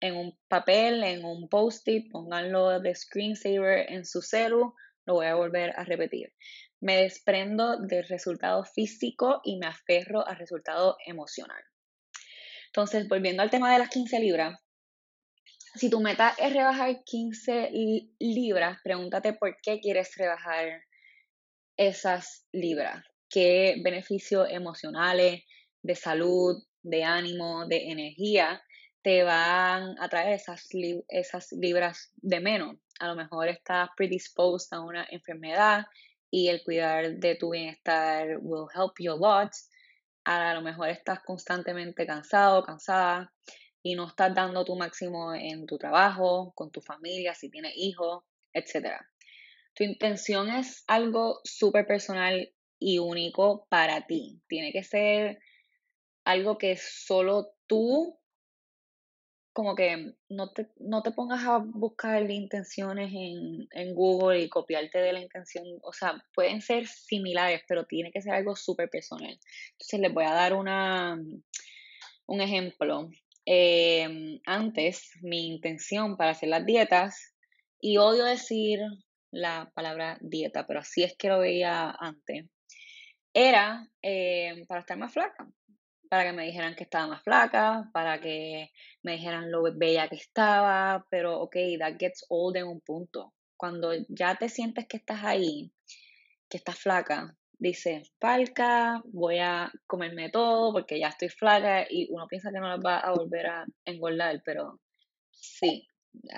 en 0.00 0.16
un 0.16 0.38
papel, 0.48 1.02
en 1.04 1.24
un 1.24 1.48
post-it, 1.48 2.10
pónganlo 2.10 2.80
de 2.80 2.94
screensaver 2.94 3.90
en 3.92 4.04
su 4.04 4.22
celu, 4.22 4.74
lo 5.06 5.14
voy 5.14 5.26
a 5.26 5.34
volver 5.34 5.72
a 5.76 5.84
repetir. 5.84 6.32
Me 6.80 6.96
desprendo 6.96 7.78
del 7.78 8.06
resultado 8.08 8.64
físico 8.64 9.40
y 9.44 9.58
me 9.58 9.66
aferro 9.66 10.26
al 10.26 10.36
resultado 10.36 10.96
emocional. 11.06 11.62
Entonces, 12.66 13.08
volviendo 13.08 13.42
al 13.42 13.50
tema 13.50 13.72
de 13.72 13.78
las 13.78 13.88
15 13.88 14.20
libras, 14.20 14.58
Si 15.74 15.90
tu 15.90 16.00
meta 16.00 16.34
es 16.38 16.52
rebajar 16.52 17.04
15 17.04 17.70
libras, 18.18 18.78
pregúntate 18.82 19.34
por 19.34 19.56
qué 19.62 19.80
quieres 19.80 20.16
rebajar 20.16 20.82
esas 21.76 22.46
libras. 22.52 23.04
¿Qué 23.28 23.76
beneficios 23.84 24.48
emocionales, 24.50 25.42
de 25.82 25.94
salud, 25.94 26.56
de 26.82 27.04
ánimo, 27.04 27.66
de 27.66 27.90
energía 27.90 28.62
te 29.02 29.22
van 29.22 29.96
a 29.98 30.08
traer 30.08 30.34
esas, 30.34 30.68
esas 31.08 31.52
libras 31.52 32.12
de 32.16 32.40
menos? 32.40 32.76
A 33.00 33.08
lo 33.08 33.14
mejor 33.14 33.48
estás 33.48 33.90
predisposed 33.96 34.72
a 34.72 34.80
una 34.80 35.06
enfermedad 35.10 35.86
y 36.30 36.48
el 36.48 36.62
cuidar 36.62 37.16
de 37.16 37.36
tu 37.36 37.50
bienestar 37.50 38.38
will 38.40 38.68
help 38.74 38.92
you 38.98 39.12
a 39.12 39.16
lot. 39.16 39.52
A 40.24 40.54
lo 40.54 40.62
mejor 40.62 40.90
estás 40.90 41.20
constantemente 41.24 42.06
cansado, 42.06 42.62
cansada 42.62 43.32
y 43.82 43.94
no 43.94 44.08
estás 44.08 44.34
dando 44.34 44.64
tu 44.64 44.76
máximo 44.76 45.34
en 45.34 45.66
tu 45.66 45.78
trabajo, 45.78 46.52
con 46.54 46.70
tu 46.70 46.80
familia, 46.80 47.34
si 47.34 47.50
tienes 47.50 47.72
hijos, 47.76 48.24
etc. 48.52 49.00
Tu 49.74 49.84
intención 49.84 50.50
es 50.50 50.84
algo 50.86 51.40
súper 51.44 51.86
personal 51.86 52.52
y 52.78 52.98
único 52.98 53.66
para 53.70 54.06
ti. 54.06 54.40
Tiene 54.48 54.72
que 54.72 54.82
ser 54.82 55.38
algo 56.24 56.58
que 56.58 56.76
solo 56.76 57.52
tú, 57.66 58.18
como 59.58 59.74
que 59.74 60.14
no 60.28 60.52
te, 60.52 60.68
no 60.78 61.02
te 61.02 61.10
pongas 61.10 61.44
a 61.44 61.58
buscar 61.58 62.30
intenciones 62.30 63.10
en, 63.12 63.66
en 63.72 63.92
Google 63.92 64.40
y 64.40 64.48
copiarte 64.48 65.00
de 65.00 65.12
la 65.12 65.18
intención. 65.18 65.64
O 65.82 65.92
sea, 65.92 66.24
pueden 66.32 66.62
ser 66.62 66.86
similares, 66.86 67.62
pero 67.66 67.84
tiene 67.84 68.12
que 68.12 68.22
ser 68.22 68.34
algo 68.34 68.54
súper 68.54 68.88
personal. 68.88 69.36
Entonces 69.72 69.98
les 69.98 70.14
voy 70.14 70.22
a 70.22 70.32
dar 70.32 70.54
una, 70.54 71.20
un 72.26 72.40
ejemplo. 72.40 73.10
Em, 73.44 74.38
antes, 74.46 75.10
mi 75.22 75.48
intención 75.48 76.16
para 76.16 76.30
hacer 76.30 76.50
las 76.50 76.64
dietas, 76.64 77.34
y 77.80 77.96
odio 77.96 78.26
decir 78.26 78.78
la 79.32 79.72
palabra 79.74 80.18
dieta, 80.20 80.68
pero 80.68 80.78
así 80.78 81.02
es 81.02 81.16
que 81.16 81.30
lo 81.30 81.40
veía 81.40 81.96
antes, 81.98 82.46
era 83.34 83.90
em, 84.02 84.64
para 84.66 84.82
estar 84.82 84.96
más 84.96 85.12
flaca, 85.12 85.48
para 86.08 86.24
que 86.24 86.32
me 86.32 86.44
dijeran 86.44 86.74
que 86.74 86.84
estaba 86.84 87.06
más 87.06 87.22
flaca, 87.22 87.90
para 87.92 88.20
que 88.20 88.70
me 89.02 89.12
dijeran 89.12 89.50
lo 89.50 89.62
bella 89.74 90.08
que 90.08 90.16
estaba, 90.16 91.06
pero 91.10 91.40
ok, 91.40 91.56
that 91.78 91.96
gets 91.98 92.24
old 92.28 92.56
en 92.56 92.66
un 92.66 92.80
punto. 92.80 93.34
Cuando 93.56 93.92
ya 94.08 94.36
te 94.36 94.48
sientes 94.48 94.86
que 94.86 94.98
estás 94.98 95.24
ahí, 95.24 95.72
que 96.48 96.58
estás 96.58 96.78
flaca, 96.78 97.36
dice, 97.58 98.02
falca, 98.20 99.02
voy 99.06 99.38
a 99.38 99.70
comerme 99.86 100.30
todo 100.30 100.72
porque 100.72 100.98
ya 100.98 101.08
estoy 101.08 101.28
flaca 101.28 101.86
y 101.88 102.08
uno 102.10 102.26
piensa 102.28 102.50
que 102.52 102.60
no 102.60 102.68
las 102.68 102.80
va 102.80 103.00
a 103.00 103.12
volver 103.12 103.46
a 103.46 103.66
engordar, 103.84 104.40
pero 104.44 104.80
sí, 105.30 105.86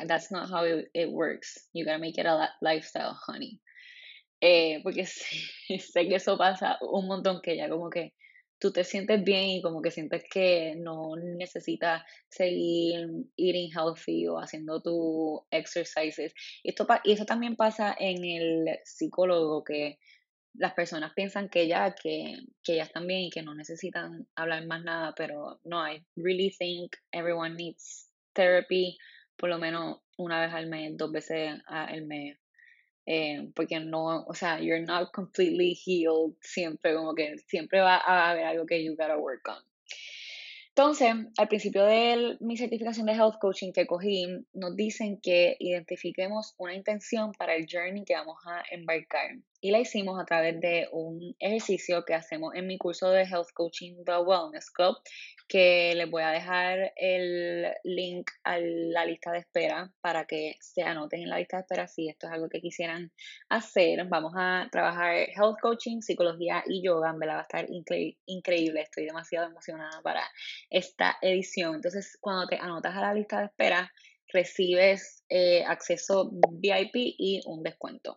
that's 0.06 0.30
not 0.30 0.50
how 0.50 0.64
it, 0.64 1.10
works. 1.10 1.68
You 1.72 1.84
gotta 1.84 1.98
make 1.98 2.18
it 2.18 2.26
a 2.26 2.50
lifestyle, 2.60 3.14
honey. 3.26 3.60
Eh, 4.40 4.80
porque 4.82 5.04
sé, 5.78 6.08
que 6.08 6.14
eso 6.14 6.38
pasa 6.38 6.78
un 6.80 7.06
montón 7.06 7.40
que 7.42 7.56
ya 7.56 7.68
como 7.68 7.90
que 7.90 8.14
tú 8.60 8.72
te 8.72 8.84
sientes 8.84 9.24
bien 9.24 9.48
y 9.48 9.62
como 9.62 9.82
que 9.82 9.90
sientes 9.90 10.22
que 10.30 10.74
no 10.76 11.16
necesitas 11.16 12.02
seguir 12.28 13.08
eating 13.36 13.70
healthy 13.72 14.28
o 14.28 14.38
haciendo 14.38 14.80
tu 14.80 15.44
exercises. 15.50 16.34
Y, 16.62 16.68
esto, 16.68 16.86
y 17.04 17.12
eso 17.12 17.24
también 17.24 17.56
pasa 17.56 17.96
en 17.98 18.24
el 18.24 18.78
psicólogo 18.84 19.64
que 19.64 19.98
las 20.54 20.74
personas 20.74 21.12
piensan 21.14 21.48
que 21.48 21.66
ya, 21.66 21.94
que, 21.94 22.36
que 22.62 22.76
ya 22.76 22.82
están 22.82 23.06
bien 23.06 23.20
y 23.20 23.30
que 23.30 23.42
no 23.42 23.54
necesitan 23.54 24.28
hablar 24.34 24.66
más 24.66 24.84
nada, 24.84 25.14
pero 25.16 25.60
no, 25.64 25.86
I 25.86 26.04
really 26.16 26.50
think 26.50 26.96
everyone 27.12 27.56
needs 27.56 28.08
therapy 28.34 28.98
por 29.40 29.48
lo 29.48 29.58
menos 29.58 30.00
una 30.18 30.42
vez 30.42 30.52
al 30.52 30.66
mes, 30.66 30.96
dos 30.98 31.10
veces 31.10 31.58
al 31.66 32.02
mes. 32.02 32.38
Eh, 33.06 33.50
porque 33.54 33.80
no, 33.80 34.24
o 34.26 34.34
sea, 34.34 34.60
you're 34.60 34.84
not 34.84 35.10
completely 35.12 35.74
healed 35.74 36.34
siempre, 36.40 36.94
como 36.94 37.14
que 37.14 37.38
siempre 37.48 37.80
va 37.80 37.96
a 37.96 38.30
haber 38.30 38.44
algo 38.44 38.66
que 38.66 38.84
you 38.84 38.94
gotta 38.96 39.16
work 39.16 39.48
on. 39.48 39.62
Entonces, 40.68 41.12
al 41.36 41.48
principio 41.48 41.84
de 41.84 42.36
mi 42.40 42.56
certificación 42.56 43.06
de 43.06 43.12
Health 43.12 43.38
Coaching 43.40 43.72
que 43.72 43.86
cogí, 43.86 44.26
nos 44.54 44.76
dicen 44.76 45.20
que 45.20 45.56
identifiquemos 45.58 46.54
una 46.58 46.74
intención 46.74 47.32
para 47.32 47.54
el 47.54 47.66
journey 47.70 48.04
que 48.04 48.14
vamos 48.14 48.38
a 48.46 48.62
embarcar. 48.70 49.36
Y 49.62 49.70
la 49.72 49.78
hicimos 49.78 50.18
a 50.18 50.24
través 50.24 50.58
de 50.60 50.88
un 50.90 51.36
ejercicio 51.38 52.04
que 52.06 52.14
hacemos 52.14 52.54
en 52.54 52.66
mi 52.66 52.78
curso 52.78 53.10
de 53.10 53.24
Health 53.24 53.50
Coaching 53.52 54.04
The 54.06 54.18
Wellness 54.18 54.70
Club, 54.70 54.96
que 55.48 55.94
les 55.96 56.08
voy 56.08 56.22
a 56.22 56.30
dejar 56.30 56.92
el 56.96 57.66
link 57.84 58.30
a 58.44 58.58
la 58.58 59.04
lista 59.04 59.32
de 59.32 59.40
espera 59.40 59.92
para 60.00 60.24
que 60.24 60.54
se 60.60 60.82
anoten 60.82 61.22
en 61.22 61.28
la 61.28 61.38
lista 61.38 61.58
de 61.58 61.62
espera 61.62 61.88
si 61.88 62.08
esto 62.08 62.26
es 62.26 62.32
algo 62.32 62.48
que 62.48 62.60
quisieran 62.60 63.12
hacer. 63.50 64.06
Vamos 64.08 64.32
a 64.36 64.68
trabajar 64.72 65.14
Health 65.28 65.60
Coaching, 65.60 66.00
psicología 66.00 66.62
y 66.66 66.82
yoga. 66.82 67.12
Me 67.12 67.26
la 67.26 67.34
va 67.34 67.40
a 67.40 67.42
estar 67.42 67.66
increíble. 67.68 68.80
Estoy 68.80 69.04
demasiado 69.04 69.46
emocionada 69.46 70.00
para 70.02 70.22
esta 70.70 71.18
edición. 71.20 71.74
Entonces, 71.74 72.16
cuando 72.20 72.46
te 72.46 72.56
anotas 72.56 72.96
a 72.96 73.00
la 73.00 73.12
lista 73.12 73.40
de 73.40 73.46
espera, 73.46 73.92
recibes 74.32 75.24
eh, 75.28 75.64
acceso 75.64 76.30
VIP 76.32 76.94
y 76.94 77.40
un 77.44 77.62
descuento. 77.62 78.16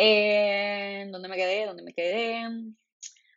Eh, 0.00 1.08
¿Dónde 1.10 1.28
me 1.28 1.34
quedé? 1.34 1.66
¿Dónde 1.66 1.82
me 1.82 1.92
quedé? 1.92 2.44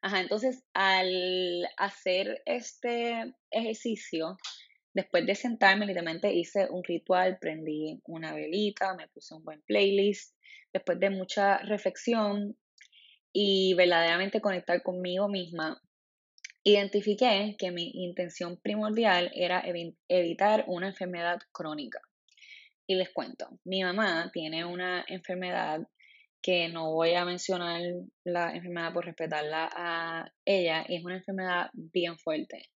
Ajá, 0.03 0.21
entonces 0.21 0.63
al 0.73 1.67
hacer 1.75 2.43
este 2.45 3.33
ejercicio, 3.49 4.37
después 4.93 5.25
de 5.25 5.33
sentarme, 5.33 5.87
literalmente 5.87 6.31
hice 6.31 6.67
un 6.69 6.83
ritual, 6.83 7.39
prendí 7.41 7.99
una 8.05 8.35
velita, 8.35 8.93
me 8.95 9.07
puse 9.07 9.33
un 9.33 9.43
buen 9.43 9.63
playlist, 9.63 10.35
después 10.71 10.99
de 10.99 11.09
mucha 11.09 11.57
reflexión 11.59 12.55
y 13.33 13.73
verdaderamente 13.73 14.39
conectar 14.39 14.83
conmigo 14.83 15.29
misma, 15.29 15.81
identifiqué 16.63 17.55
que 17.57 17.71
mi 17.71 17.89
intención 18.03 18.59
primordial 18.61 19.31
era 19.33 19.63
evitar 20.07 20.65
una 20.67 20.89
enfermedad 20.89 21.39
crónica. 21.51 22.01
Y 22.85 22.95
les 22.95 23.09
cuento, 23.09 23.47
mi 23.63 23.83
mamá 23.83 24.29
tiene 24.31 24.63
una 24.63 25.03
enfermedad 25.07 25.87
que 26.41 26.69
no 26.69 26.91
voy 26.91 27.13
a 27.13 27.25
mencionar 27.25 27.81
la 28.23 28.53
enfermedad 28.53 28.93
por 28.93 29.05
respetarla 29.05 29.69
a 29.71 30.31
ella, 30.45 30.83
es 30.87 31.03
una 31.03 31.17
enfermedad 31.17 31.69
bien 31.73 32.17
fuerte. 32.17 32.69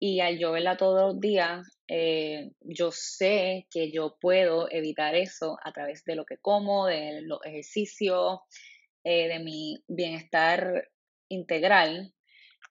Y 0.00 0.20
al 0.20 0.38
yo 0.38 0.50
verla 0.50 0.76
todos 0.76 1.12
los 1.12 1.20
días, 1.20 1.78
eh, 1.86 2.50
yo 2.60 2.90
sé 2.90 3.68
que 3.70 3.92
yo 3.92 4.16
puedo 4.20 4.68
evitar 4.70 5.14
eso 5.14 5.58
a 5.62 5.72
través 5.72 6.04
de 6.04 6.16
lo 6.16 6.24
que 6.24 6.38
como, 6.38 6.86
de 6.86 7.20
los 7.22 7.38
ejercicios, 7.44 8.40
eh, 9.04 9.28
de 9.28 9.38
mi 9.38 9.84
bienestar 9.86 10.88
integral. 11.28 12.12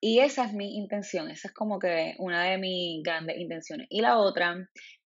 Y 0.01 0.19
esa 0.19 0.45
es 0.45 0.53
mi 0.53 0.75
intención, 0.77 1.29
esa 1.29 1.47
es 1.49 1.53
como 1.53 1.79
que 1.79 2.15
una 2.17 2.43
de 2.43 2.57
mis 2.57 3.01
grandes 3.03 3.37
intenciones. 3.37 3.87
Y 3.89 4.01
la 4.01 4.17
otra 4.17 4.57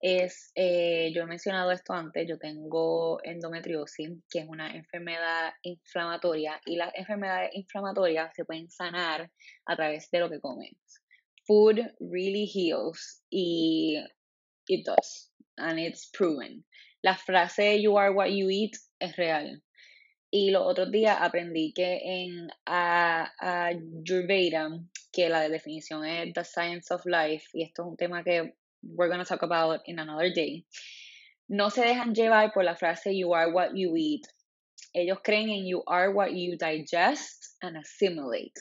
es, 0.00 0.50
eh, 0.54 1.12
yo 1.14 1.23
he 1.23 1.26
mencionado 1.26 1.71
esto 1.71 1.92
antes, 1.92 2.26
yo 2.26 2.38
tengo 2.38 3.21
endometriosis, 3.23 4.11
que 4.30 4.40
es 4.40 4.49
una 4.49 4.75
enfermedad 4.75 5.52
inflamatoria 5.62 6.61
y 6.64 6.76
las 6.76 6.95
enfermedades 6.95 7.50
inflamatorias 7.52 8.35
se 8.35 8.45
pueden 8.45 8.71
sanar 8.71 9.30
a 9.66 9.76
través 9.76 10.11
de 10.11 10.21
lo 10.21 10.30
que 10.30 10.40
comes. 10.40 10.75
Food 11.47 11.80
really 12.00 12.47
heals 12.47 13.23
y 13.30 14.02
it 14.69 14.87
does, 14.87 15.30
and 15.57 15.78
it's 15.78 16.11
proven. 16.11 16.64
La 17.02 17.16
frase 17.16 17.80
you 17.80 17.99
are 17.99 18.12
what 18.12 18.28
you 18.28 18.49
eat 18.50 18.76
es 19.00 19.16
real. 19.16 19.62
Y 20.33 20.50
los 20.50 20.62
otros 20.64 20.92
días 20.92 21.16
aprendí 21.21 21.73
que 21.75 21.99
en 22.04 22.49
Ayurveda, 23.40 24.71
que 25.12 25.28
la 25.28 25.49
definición 25.49 26.07
es 26.07 26.33
The 26.33 26.45
Science 26.45 26.95
of 26.95 27.04
Life, 27.04 27.49
y 27.52 27.64
esto 27.64 27.83
es 27.83 27.88
un 27.88 27.97
tema 27.97 28.23
que 28.23 28.54
we're 28.83 29.09
going 29.09 29.21
to 29.21 29.25
talk 29.25 29.43
about 29.43 29.81
in 29.87 29.99
another 29.99 30.33
day, 30.33 30.65
no 31.49 31.71
se 31.71 31.83
dejan 31.83 32.15
llevar 32.15 32.53
por 32.53 32.65
la 32.65 32.77
frase 32.77 33.17
you 33.17 33.35
are 33.35 33.53
what 33.53 33.71
you 33.75 33.97
eat. 33.97 34.27
Ellos 34.95 35.19
creen 35.23 35.51
en 35.51 35.67
you 35.67 35.83
are 35.87 36.13
what 36.13 36.33
you 36.33 36.57
digest 36.57 37.57
and 37.63 37.77
assimilate. 37.77 38.59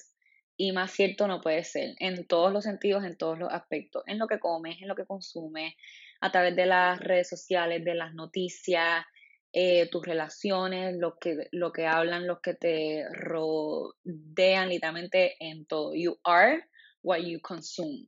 Y 0.57 0.73
más 0.73 0.91
cierto 0.91 1.27
no 1.27 1.39
puede 1.39 1.63
ser, 1.63 1.95
en 1.99 2.27
todos 2.27 2.51
los 2.51 2.65
sentidos, 2.65 3.05
en 3.05 3.15
todos 3.15 3.39
los 3.39 3.49
aspectos, 3.49 4.03
en 4.07 4.19
lo 4.19 4.27
que 4.27 4.39
comes, 4.39 4.81
en 4.81 4.89
lo 4.89 4.95
que 4.95 5.05
consumes, 5.05 5.73
a 6.19 6.31
través 6.31 6.55
de 6.55 6.65
las 6.65 6.99
redes 6.99 7.29
sociales, 7.29 7.85
de 7.85 7.95
las 7.95 8.13
noticias, 8.13 9.05
eh, 9.53 9.89
tus 9.89 10.05
relaciones, 10.05 10.97
lo 10.97 11.17
que, 11.17 11.47
lo 11.51 11.71
que 11.71 11.87
hablan, 11.87 12.27
los 12.27 12.41
que 12.41 12.55
te 12.55 13.05
rodean 13.13 14.69
literalmente 14.69 15.35
en 15.39 15.65
todo. 15.65 15.93
You 15.95 16.19
are 16.25 16.61
what 17.01 17.19
you 17.19 17.39
consume. 17.41 18.07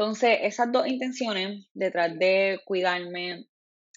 Entonces, 0.00 0.38
esas 0.44 0.72
dos 0.72 0.86
intenciones 0.86 1.66
detrás 1.74 2.18
de 2.18 2.58
cuidarme 2.64 3.44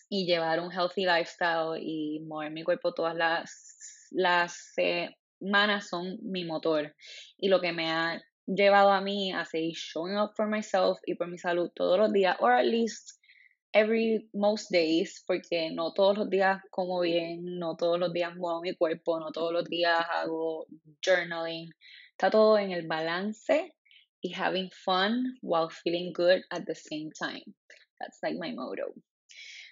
y 0.10 0.26
llevar 0.26 0.60
un 0.60 0.70
healthy 0.70 1.06
lifestyle 1.06 1.82
y 1.82 2.20
mover 2.28 2.52
mi 2.52 2.62
cuerpo 2.62 2.94
todas 2.94 3.16
las, 3.16 4.10
las 4.12 4.74
semanas 4.76 5.88
son 5.88 6.18
mi 6.22 6.44
motor 6.44 6.94
y 7.38 7.48
lo 7.48 7.62
que 7.62 7.72
me 7.72 7.90
ha 7.90 8.22
llevado 8.46 8.92
a 8.92 9.00
mí 9.00 9.32
a 9.32 9.46
seguir 9.46 9.76
showing 9.78 10.18
up 10.18 10.32
for 10.36 10.46
myself 10.46 11.00
y 11.06 11.16
por 11.16 11.30
mi 11.30 11.38
salud 11.38 11.72
todos 11.74 11.98
los 11.98 12.12
días, 12.12 12.36
or 12.42 12.52
at 12.52 12.66
least 12.66 13.18
every 13.72 14.30
most 14.34 14.72
days, 14.72 15.24
porque 15.26 15.72
no 15.72 15.94
todos 15.94 16.18
los 16.18 16.30
días 16.30 16.62
como 16.70 17.00
bien, 17.00 17.46
no 17.46 17.78
todos 17.78 17.98
los 17.98 18.12
días 18.12 18.36
muevo 18.36 18.60
mi 18.60 18.76
cuerpo, 18.76 19.22
no 19.22 19.32
todos 19.32 19.54
los 19.54 19.64
días 19.70 20.06
hago 20.12 20.68
journaling. 21.02 21.70
Está 22.12 22.30
todo 22.30 22.58
en 22.58 22.74
el 22.74 22.88
balance 22.88 23.74
having 24.32 24.70
fun 24.86 25.36
while 25.42 25.70
feeling 25.70 26.14
good 26.14 26.44
at 26.52 26.66
the 26.66 26.76
same 26.76 27.12
time. 27.12 27.44
That's 28.00 28.20
like 28.24 28.38
my 28.38 28.54
motto. 28.54 28.94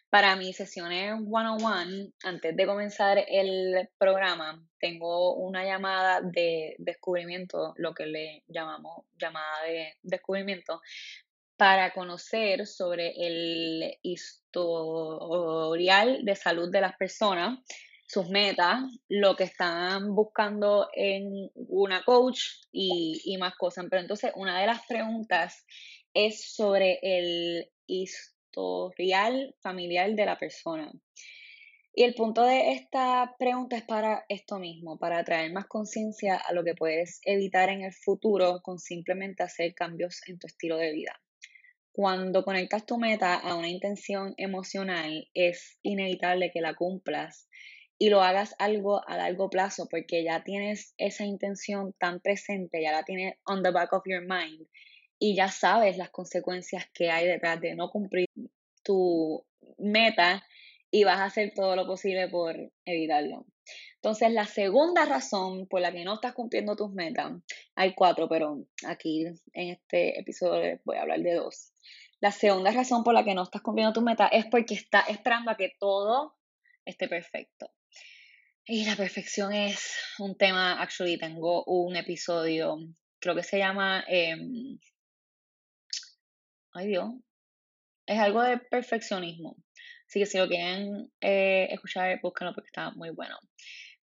Para 0.10 0.36
mis 0.36 0.58
sesiones 0.58 1.22
one-on-one, 1.25 2.12
antes 2.25 2.55
de 2.55 2.65
comenzar 2.65 3.24
el 3.29 3.88
programa, 3.98 4.62
tengo 4.77 5.36
una 5.36 5.63
llamada 5.63 6.20
de 6.22 6.75
descubrimiento, 6.79 7.74
lo 7.77 7.93
que 7.93 8.08
le 8.08 8.43
llamamos 8.48 9.05
llamada 9.17 9.63
de 9.65 9.93
descubrimiento, 10.03 10.81
para 11.55 11.93
conocer 11.93 12.67
sobre 12.67 13.13
el 13.15 13.98
historial 14.01 15.05
de 16.25 16.36
salud 16.36 16.70
de 16.70 16.81
las 16.81 16.98
personas, 16.98 17.60
sus 18.11 18.29
metas, 18.29 18.81
lo 19.07 19.35
que 19.37 19.45
están 19.45 20.13
buscando 20.13 20.89
en 20.93 21.49
una 21.55 22.03
coach 22.03 22.41
y, 22.71 23.21
y 23.23 23.37
más 23.37 23.55
cosas. 23.55 23.85
Pero 23.89 24.01
entonces, 24.01 24.31
una 24.35 24.59
de 24.59 24.67
las 24.67 24.85
preguntas 24.85 25.65
es 26.13 26.53
sobre 26.53 26.99
el 27.01 27.69
historial 27.87 29.55
familiar 29.61 30.13
de 30.13 30.25
la 30.25 30.37
persona. 30.37 30.91
Y 31.93 32.03
el 32.03 32.13
punto 32.13 32.43
de 32.43 32.71
esta 32.71 33.35
pregunta 33.37 33.77
es 33.77 33.83
para 33.83 34.25
esto 34.27 34.59
mismo, 34.59 34.97
para 34.97 35.23
traer 35.23 35.53
más 35.53 35.67
conciencia 35.67 36.35
a 36.35 36.53
lo 36.53 36.63
que 36.63 36.73
puedes 36.73 37.19
evitar 37.23 37.69
en 37.69 37.83
el 37.83 37.93
futuro 37.93 38.61
con 38.61 38.79
simplemente 38.79 39.43
hacer 39.43 39.73
cambios 39.73 40.21
en 40.27 40.37
tu 40.37 40.47
estilo 40.47 40.77
de 40.77 40.91
vida. 40.91 41.21
Cuando 41.93 42.43
conectas 42.43 42.85
tu 42.85 42.97
meta 42.97 43.35
a 43.35 43.55
una 43.55 43.67
intención 43.67 44.33
emocional, 44.37 45.29
es 45.33 45.77
inevitable 45.81 46.51
que 46.51 46.61
la 46.61 46.75
cumplas 46.75 47.49
y 48.01 48.10
lo 48.10 48.24
hagas 48.24 48.55
algo 48.58 49.08
a 49.08 49.15
largo 49.15 49.51
plazo 49.51 49.88
porque 49.88 50.24
ya 50.24 50.43
tienes 50.43 50.96
esa 50.98 51.24
intención 51.24 51.93
tan 52.00 52.20
presente, 52.20 52.81
ya 52.81 52.91
la 52.91 53.03
tienes 53.03 53.36
on 53.46 53.62
the 53.62 53.70
back 53.70 53.93
of 53.93 54.01
your 54.08 54.22
mind 54.22 54.65
y 55.20 55.36
ya 55.36 55.50
sabes 55.50 55.98
las 55.98 56.10
consecuencias 56.10 56.88
que 56.96 57.12
hay 57.12 57.27
detrás 57.27 57.62
de 57.62 57.75
no 57.75 57.91
cumplir 57.91 58.25
tu 58.81 59.46
meta 59.77 60.43
y 60.89 61.03
vas 61.03 61.20
a 61.20 61.25
hacer 61.25 61.53
todo 61.53 61.75
lo 61.75 61.86
posible 61.86 62.27
por 62.27 62.55
evitarlo. 62.86 63.46
Entonces, 63.98 64.31
la 64.31 64.46
segunda 64.46 65.05
razón 65.05 65.67
por 65.67 65.81
la 65.81 65.91
que 65.91 66.03
no 66.03 66.15
estás 66.15 66.34
cumpliendo 66.34 66.75
tus 66.75 66.91
metas, 66.91 67.34
hay 67.75 67.93
cuatro, 67.93 68.27
pero 68.27 68.65
aquí 68.88 69.27
en 69.53 69.70
este 69.70 70.20
episodio 70.20 70.79
voy 70.86 70.98
a 70.98 71.03
hablar 71.03 71.20
de 71.20 71.36
dos. 71.36 71.72
La 72.20 72.31
segunda 72.31 72.72
razón 72.72 73.03
por 73.03 73.13
la 73.13 73.24
que 73.24 73.36
no 73.36 73.43
estás 73.43 73.62
cumpliendo 73.62 73.93
tus 73.93 74.01
metas 74.01 74.29
es 74.31 74.48
porque 74.48 74.74
estás 74.74 75.08
esperando 75.08 75.51
a 75.51 75.55
que 75.55 75.75
todo 75.79 76.34
esté 76.84 77.08
perfecto. 77.08 77.70
Y 78.65 78.85
la 78.85 78.95
perfección 78.95 79.53
es 79.53 79.97
un 80.19 80.37
tema, 80.37 80.81
actually, 80.81 81.17
tengo 81.17 81.63
un 81.65 81.95
episodio, 81.95 82.77
creo 83.19 83.35
que 83.35 83.43
se 83.43 83.57
llama 83.57 84.03
em, 84.07 84.77
ay 86.73 86.87
Dios, 86.87 87.11
es 88.05 88.19
algo 88.19 88.41
de 88.43 88.57
perfeccionismo. 88.57 89.57
Así 90.07 90.19
que 90.19 90.25
si 90.25 90.37
lo 90.37 90.47
quieren 90.47 91.11
eh, 91.21 91.69
escuchar, 91.71 92.19
búsquenlo 92.21 92.53
porque 92.53 92.67
está 92.67 92.91
muy 92.91 93.09
bueno. 93.11 93.37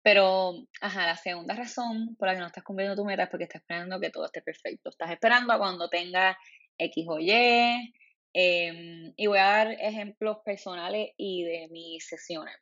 Pero, 0.02 0.54
ajá, 0.80 1.06
la 1.06 1.16
segunda 1.16 1.54
razón 1.54 2.16
por 2.16 2.28
la 2.28 2.34
que 2.34 2.40
no 2.40 2.46
estás 2.46 2.64
cumpliendo 2.64 2.96
tu 2.96 3.04
meta 3.04 3.24
es 3.24 3.28
porque 3.28 3.44
estás 3.44 3.60
esperando 3.60 4.00
que 4.00 4.10
todo 4.10 4.26
esté 4.26 4.40
perfecto. 4.42 4.90
Estás 4.90 5.10
esperando 5.10 5.52
a 5.52 5.58
cuando 5.58 5.88
tenga 5.90 6.38
X 6.78 7.06
o 7.08 7.18
Y. 7.18 7.92
Em, 8.32 9.12
y 9.16 9.26
voy 9.26 9.38
a 9.38 9.44
dar 9.44 9.72
ejemplos 9.72 10.38
personales 10.44 11.10
y 11.16 11.44
de 11.44 11.68
mis 11.70 12.06
sesiones. 12.06 12.54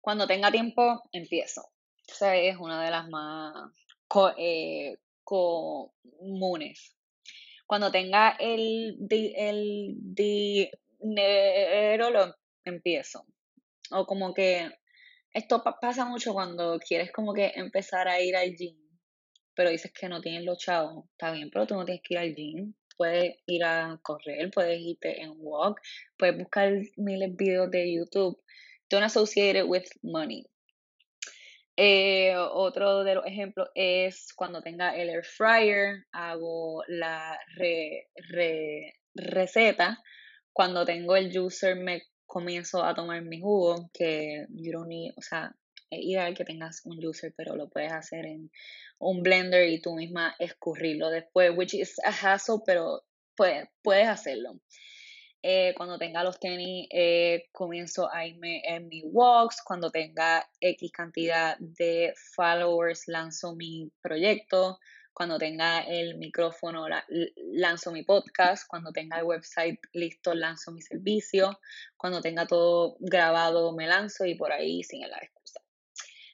Cuando 0.00 0.26
tenga 0.26 0.50
tiempo, 0.50 1.02
empiezo. 1.12 1.70
Esa 2.06 2.36
es 2.36 2.56
una 2.56 2.82
de 2.82 2.90
las 2.90 3.08
más 3.08 3.72
eh, 4.38 4.98
comunes 5.22 6.96
cuando 7.70 7.92
tenga 7.92 8.36
el, 8.40 8.98
el 9.08 9.94
dinero 10.98 12.10
lo 12.10 12.34
empiezo. 12.64 13.24
O 13.92 14.06
como 14.06 14.34
que 14.34 14.68
esto 15.32 15.62
pasa 15.80 16.04
mucho 16.04 16.32
cuando 16.32 16.80
quieres 16.80 17.12
como 17.12 17.32
que 17.32 17.52
empezar 17.54 18.08
a 18.08 18.20
ir 18.20 18.34
al 18.34 18.56
gym, 18.56 18.76
pero 19.54 19.70
dices 19.70 19.92
que 19.92 20.08
no 20.08 20.20
tienes 20.20 20.42
los 20.42 20.58
chavos. 20.58 21.04
Está 21.12 21.30
bien, 21.30 21.48
pero 21.48 21.64
tú 21.68 21.76
no 21.76 21.84
tienes 21.84 22.02
que 22.02 22.14
ir 22.14 22.18
al 22.18 22.34
gym. 22.34 22.74
Puedes 22.96 23.36
ir 23.46 23.62
a 23.62 24.00
correr, 24.02 24.50
puedes 24.52 24.80
irte 24.80 25.22
en 25.22 25.34
walk, 25.36 25.80
puedes 26.18 26.36
buscar 26.38 26.72
miles 26.96 27.36
de 27.36 27.36
videos 27.36 27.70
de 27.70 27.94
YouTube. 27.94 28.42
Don't 28.90 29.04
associate 29.04 29.56
it 29.56 29.68
with 29.68 29.86
money. 30.02 30.44
Eh, 31.76 32.34
otro 32.36 33.04
de 33.04 33.14
los 33.14 33.24
ejemplos 33.24 33.68
es 33.74 34.34
cuando 34.34 34.60
tenga 34.60 34.96
el 34.96 35.08
air 35.08 35.24
fryer, 35.24 36.04
hago 36.12 36.82
la 36.88 37.38
receta. 39.14 39.98
Cuando 40.52 40.84
tengo 40.84 41.16
el 41.16 41.32
juicer, 41.32 41.76
me 41.76 42.02
comienzo 42.26 42.84
a 42.84 42.94
tomar 42.94 43.22
mi 43.22 43.40
jugo, 43.40 43.90
que 43.94 44.46
you 44.50 44.72
don't 44.72 44.88
need, 44.88 45.12
o 45.16 45.22
sea, 45.22 45.54
es 45.90 46.00
ideal 46.04 46.34
que 46.34 46.44
tengas 46.44 46.82
un 46.84 47.00
juicer, 47.00 47.32
pero 47.36 47.56
lo 47.56 47.70
puedes 47.70 47.92
hacer 47.92 48.26
en 48.26 48.50
un 48.98 49.22
blender 49.22 49.68
y 49.68 49.80
tú 49.80 49.94
misma 49.94 50.34
escurrirlo 50.38 51.08
después, 51.10 51.52
which 51.56 51.74
is 51.74 51.98
a 52.04 52.10
hassle, 52.10 52.58
pero 52.66 53.02
puedes, 53.36 53.68
puedes 53.82 54.06
hacerlo. 54.06 54.60
Eh, 55.42 55.72
cuando 55.74 55.96
tenga 55.96 56.22
los 56.22 56.38
tenis, 56.38 56.86
eh, 56.90 57.48
comienzo 57.52 58.12
a 58.12 58.26
irme 58.26 58.62
en 58.64 58.88
mi 58.88 59.02
walks. 59.04 59.62
Cuando 59.62 59.90
tenga 59.90 60.46
X 60.60 60.92
cantidad 60.92 61.56
de 61.58 62.12
followers, 62.34 63.08
lanzo 63.08 63.54
mi 63.54 63.90
proyecto. 64.02 64.78
Cuando 65.12 65.38
tenga 65.38 65.80
el 65.80 66.18
micrófono, 66.18 66.86
lanzo 67.52 67.90
mi 67.90 68.02
podcast. 68.02 68.66
Cuando 68.68 68.92
tenga 68.92 69.18
el 69.18 69.24
website 69.24 69.80
listo, 69.92 70.34
lanzo 70.34 70.72
mi 70.72 70.82
servicio. 70.82 71.58
Cuando 71.96 72.20
tenga 72.20 72.46
todo 72.46 72.96
grabado, 73.00 73.72
me 73.74 73.86
lanzo 73.86 74.26
y 74.26 74.34
por 74.34 74.52
ahí 74.52 74.82
sin 74.82 75.00
la 75.08 75.18
excusa. 75.18 75.60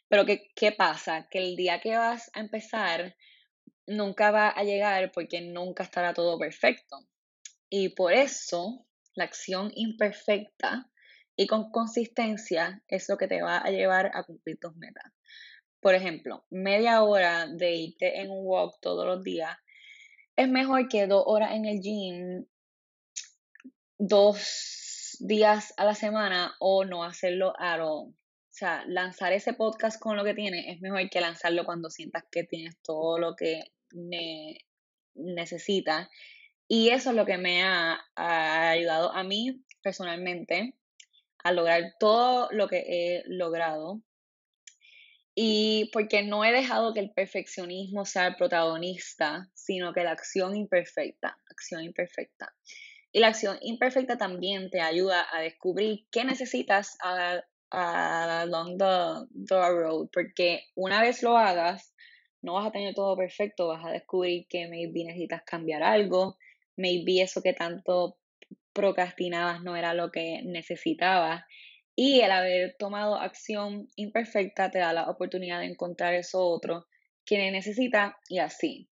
Pero 0.08 0.24
¿qué, 0.24 0.50
¿qué 0.54 0.72
pasa? 0.72 1.28
Que 1.30 1.38
el 1.38 1.56
día 1.56 1.80
que 1.80 1.96
vas 1.96 2.30
a 2.34 2.40
empezar, 2.40 3.16
nunca 3.86 4.30
va 4.32 4.48
a 4.48 4.64
llegar 4.64 5.12
porque 5.12 5.40
nunca 5.40 5.84
estará 5.84 6.12
todo 6.12 6.38
perfecto. 6.38 7.06
Y 7.68 7.90
por 7.90 8.12
eso 8.12 8.86
la 9.16 9.24
acción 9.24 9.72
imperfecta 9.74 10.88
y 11.37 11.46
con 11.46 11.70
consistencia 11.70 12.83
es 12.88 13.09
lo 13.09 13.16
que 13.16 13.29
te 13.29 13.42
va 13.42 13.59
a 13.59 13.70
llevar 13.70 14.11
a 14.14 14.22
cumplir 14.22 14.59
tus 14.61 14.76
metas. 14.76 15.12
Por 15.81 15.94
ejemplo, 15.94 16.46
media 16.50 17.02
hora 17.02 17.46
de 17.46 17.74
irte 17.74 18.20
en 18.20 18.31
un 18.31 18.46
walk 18.46 18.79
todos 18.81 19.05
los 19.07 19.22
días 19.22 19.57
es 20.37 20.48
mejor 20.48 20.88
que 20.88 21.07
dos 21.07 21.24
horas 21.26 21.52
en 21.52 21.64
el 21.64 21.81
gym 21.81 22.46
dos 23.98 25.16
días 25.20 25.72
a 25.76 25.85
la 25.85 25.94
semana 25.94 26.55
o 26.61 26.85
no 26.85 27.05
hacerlo 27.05 27.55
a 27.59 27.74
all. 27.76 28.11
O 28.11 28.14
sea, 28.50 28.85
lanzar 28.87 29.33
ese 29.33 29.52
podcast 29.52 30.00
con 30.00 30.16
lo 30.16 30.24
que 30.24 30.35
tienes 30.35 30.64
es 30.68 30.81
mejor 30.81 31.09
que 31.11 31.20
lanzarlo 31.20 31.64
cuando 31.64 31.90
sientas 31.90 32.24
que 32.31 32.44
tienes 32.44 32.76
todo 32.83 33.18
lo 33.18 33.37
que 33.37 33.64
necesitas 35.14 36.09
y 36.68 36.90
eso 36.90 37.11
es 37.11 37.16
lo 37.16 37.26
que 37.26 37.38
me 37.38 37.62
ha, 37.62 38.00
ayudado 38.16 39.12
a 39.12 39.22
mí 39.22 39.64
personalmente 39.83 40.74
a 41.44 41.52
lograr 41.52 41.94
todo 42.00 42.48
lo 42.50 42.68
que 42.68 42.85
he 42.88 43.22
logrado. 43.26 44.02
Y 45.35 45.90
porque 45.92 46.22
no 46.22 46.44
he 46.44 46.50
dejado 46.50 46.94
que 46.94 47.00
el 47.00 47.12
perfeccionismo 47.12 48.05
sea 48.05 48.29
el 48.29 48.37
protagonista, 48.37 49.48
sino 49.55 49.92
que 49.92 50.02
la 50.02 50.12
acción 50.12 50.57
imperfecta, 50.57 51.38
acción 51.50 51.85
imperfecta. 51.85 52.55
Y 53.12 53.20
la 53.20 53.29
acción 53.29 53.59
imperfecta 53.61 54.18
también 54.18 54.70
te 54.70 54.81
ayuda 54.81 55.26
a 55.31 55.40
descubrir 55.40 56.07
qué 56.11 56.24
necesitas 56.24 56.96
along 57.70 58.79
the, 58.79 59.44
the 59.46 59.55
road, 59.55 60.09
porque 60.12 60.64
una 60.74 61.00
vez 61.00 61.22
lo 61.22 61.37
hagas, 61.37 61.94
no 62.42 62.55
vas 62.55 62.66
a 62.66 62.72
tener 62.72 62.94
todo 62.94 63.16
perfecto, 63.16 63.68
vas 63.68 63.85
a 63.85 63.90
descubrir 63.90 64.46
que 64.48 64.66
maybe 64.68 65.05
necesitas 65.05 65.42
cambiar 65.44 65.83
algo, 65.83 66.38
maybe 66.76 67.22
eso 67.22 67.42
que 67.42 67.52
tanto 67.52 68.18
procrastinabas 68.72 69.62
no 69.62 69.76
era 69.76 69.94
lo 69.94 70.10
que 70.10 70.42
necesitabas. 70.44 71.44
Y 71.94 72.20
el 72.20 72.30
haber 72.30 72.76
tomado 72.78 73.16
acción 73.16 73.88
imperfecta 73.96 74.70
te 74.70 74.78
da 74.78 74.92
la 74.92 75.08
oportunidad 75.10 75.60
de 75.60 75.66
encontrar 75.66 76.14
eso 76.14 76.44
otro 76.44 76.86
que 77.24 77.50
necesita 77.50 78.18
y 78.28 78.38
así. 78.38 78.88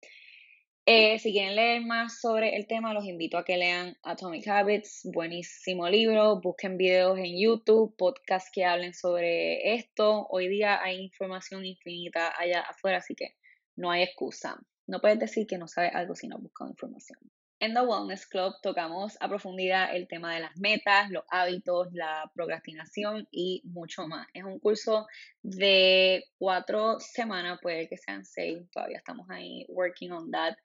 Eh, 0.85 1.19
si 1.19 1.31
quieren 1.31 1.55
leer 1.55 1.85
más 1.85 2.19
sobre 2.19 2.55
el 2.55 2.65
tema, 2.65 2.93
los 2.93 3.05
invito 3.05 3.37
a 3.37 3.45
que 3.45 3.57
lean 3.57 3.95
Atomic 4.01 4.47
Habits, 4.47 5.01
buenísimo 5.13 5.87
libro, 5.87 6.41
busquen 6.41 6.77
videos 6.77 7.19
en 7.19 7.39
YouTube, 7.39 7.95
podcasts 7.95 8.49
que 8.51 8.65
hablen 8.65 8.93
sobre 8.93 9.75
esto. 9.75 10.25
Hoy 10.31 10.47
día 10.47 10.81
hay 10.81 10.99
información 10.99 11.63
infinita 11.63 12.33
allá 12.35 12.61
afuera, 12.61 12.97
así 12.97 13.13
que 13.13 13.35
no 13.75 13.91
hay 13.91 14.01
excusa. 14.01 14.59
No 14.87 14.99
puedes 14.99 15.19
decir 15.19 15.45
que 15.45 15.59
no 15.59 15.67
sabes 15.67 15.93
algo 15.93 16.15
si 16.15 16.27
no 16.27 16.39
buscas 16.39 16.69
información. 16.69 17.19
En 17.61 17.73
The 17.73 17.81
Wellness 17.81 18.25
Club 18.25 18.53
tocamos 18.63 19.17
a 19.19 19.27
profundidad 19.27 19.93
el 19.93 20.07
tema 20.07 20.33
de 20.33 20.39
las 20.39 20.55
metas, 20.55 21.09
los 21.09 21.25
hábitos, 21.29 21.89
la 21.91 22.31
procrastinación 22.33 23.27
y 23.31 23.61
mucho 23.65 24.07
más. 24.07 24.27
Es 24.33 24.45
un 24.45 24.59
curso 24.59 25.07
de 25.41 26.23
cuatro 26.37 27.01
semanas, 27.01 27.59
puede 27.61 27.89
que 27.89 27.97
sean 27.97 28.23
seis, 28.23 28.59
todavía 28.71 28.99
estamos 28.99 29.29
ahí 29.29 29.65
working 29.67 30.13
on 30.13 30.31
that, 30.31 30.55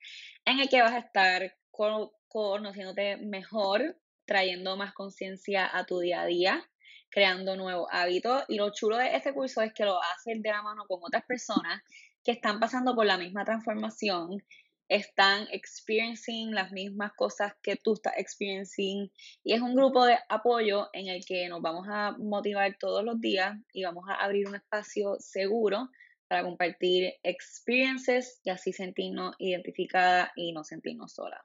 en 0.45 0.61
el 0.61 0.69
que 0.69 0.83
vas 0.83 0.93
a 0.93 0.99
estar 0.99 1.57
conociéndote 2.29 3.17
mejor, 3.17 3.99
trayendo 4.25 4.77
más 4.77 4.95
conciencia 4.95 5.69
a 5.77 5.87
tu 5.87 5.99
día 5.99 6.21
a 6.21 6.27
día, 6.27 6.71
creando 7.11 7.57
nuevos 7.57 7.89
hábitos. 7.91 8.45
Y 8.47 8.55
lo 8.55 8.71
chulo 8.71 8.99
de 8.99 9.17
este 9.17 9.35
curso 9.35 9.63
es 9.63 9.73
que 9.75 9.85
lo 9.85 10.01
haces 10.01 10.41
de 10.41 10.49
la 10.49 10.63
mano 10.63 10.85
con 10.87 11.01
otras 11.03 11.25
personas 11.25 11.83
que 12.23 12.31
están 12.31 12.61
pasando 12.61 12.95
por 12.95 13.05
la 13.05 13.19
misma 13.19 13.45
transformación 13.45 14.45
están 14.89 15.47
experiencing 15.51 16.55
las 16.55 16.73
mismas 16.73 17.13
cosas 17.15 17.55
que 17.63 17.77
tú 17.77 17.95
estás 17.95 18.15
experiencing 18.17 19.11
y 19.43 19.55
es 19.55 19.61
un 19.61 19.75
grupo 19.75 20.05
de 20.05 20.19
apoyo 20.29 20.89
en 20.93 21.09
el 21.09 21.25
que 21.25 21.49
nos 21.49 21.63
vamos 21.63 21.87
a 21.89 22.17
motivar 22.19 22.77
todos 22.79 23.05
los 23.05 23.21
días 23.21 23.57
y 23.73 23.85
vamos 23.85 24.05
a 24.09 24.15
abrir 24.15 24.47
un 24.47 24.57
espacio 24.57 25.17
seguro 25.19 25.89
para 26.29 26.43
compartir 26.43 27.15
experiences 27.23 28.41
y 28.45 28.51
así 28.51 28.73
sentirnos 28.73 29.35
identificadas 29.39 30.31
y 30.37 30.53
no 30.53 30.65
sentirnos 30.65 31.15
solas, 31.15 31.41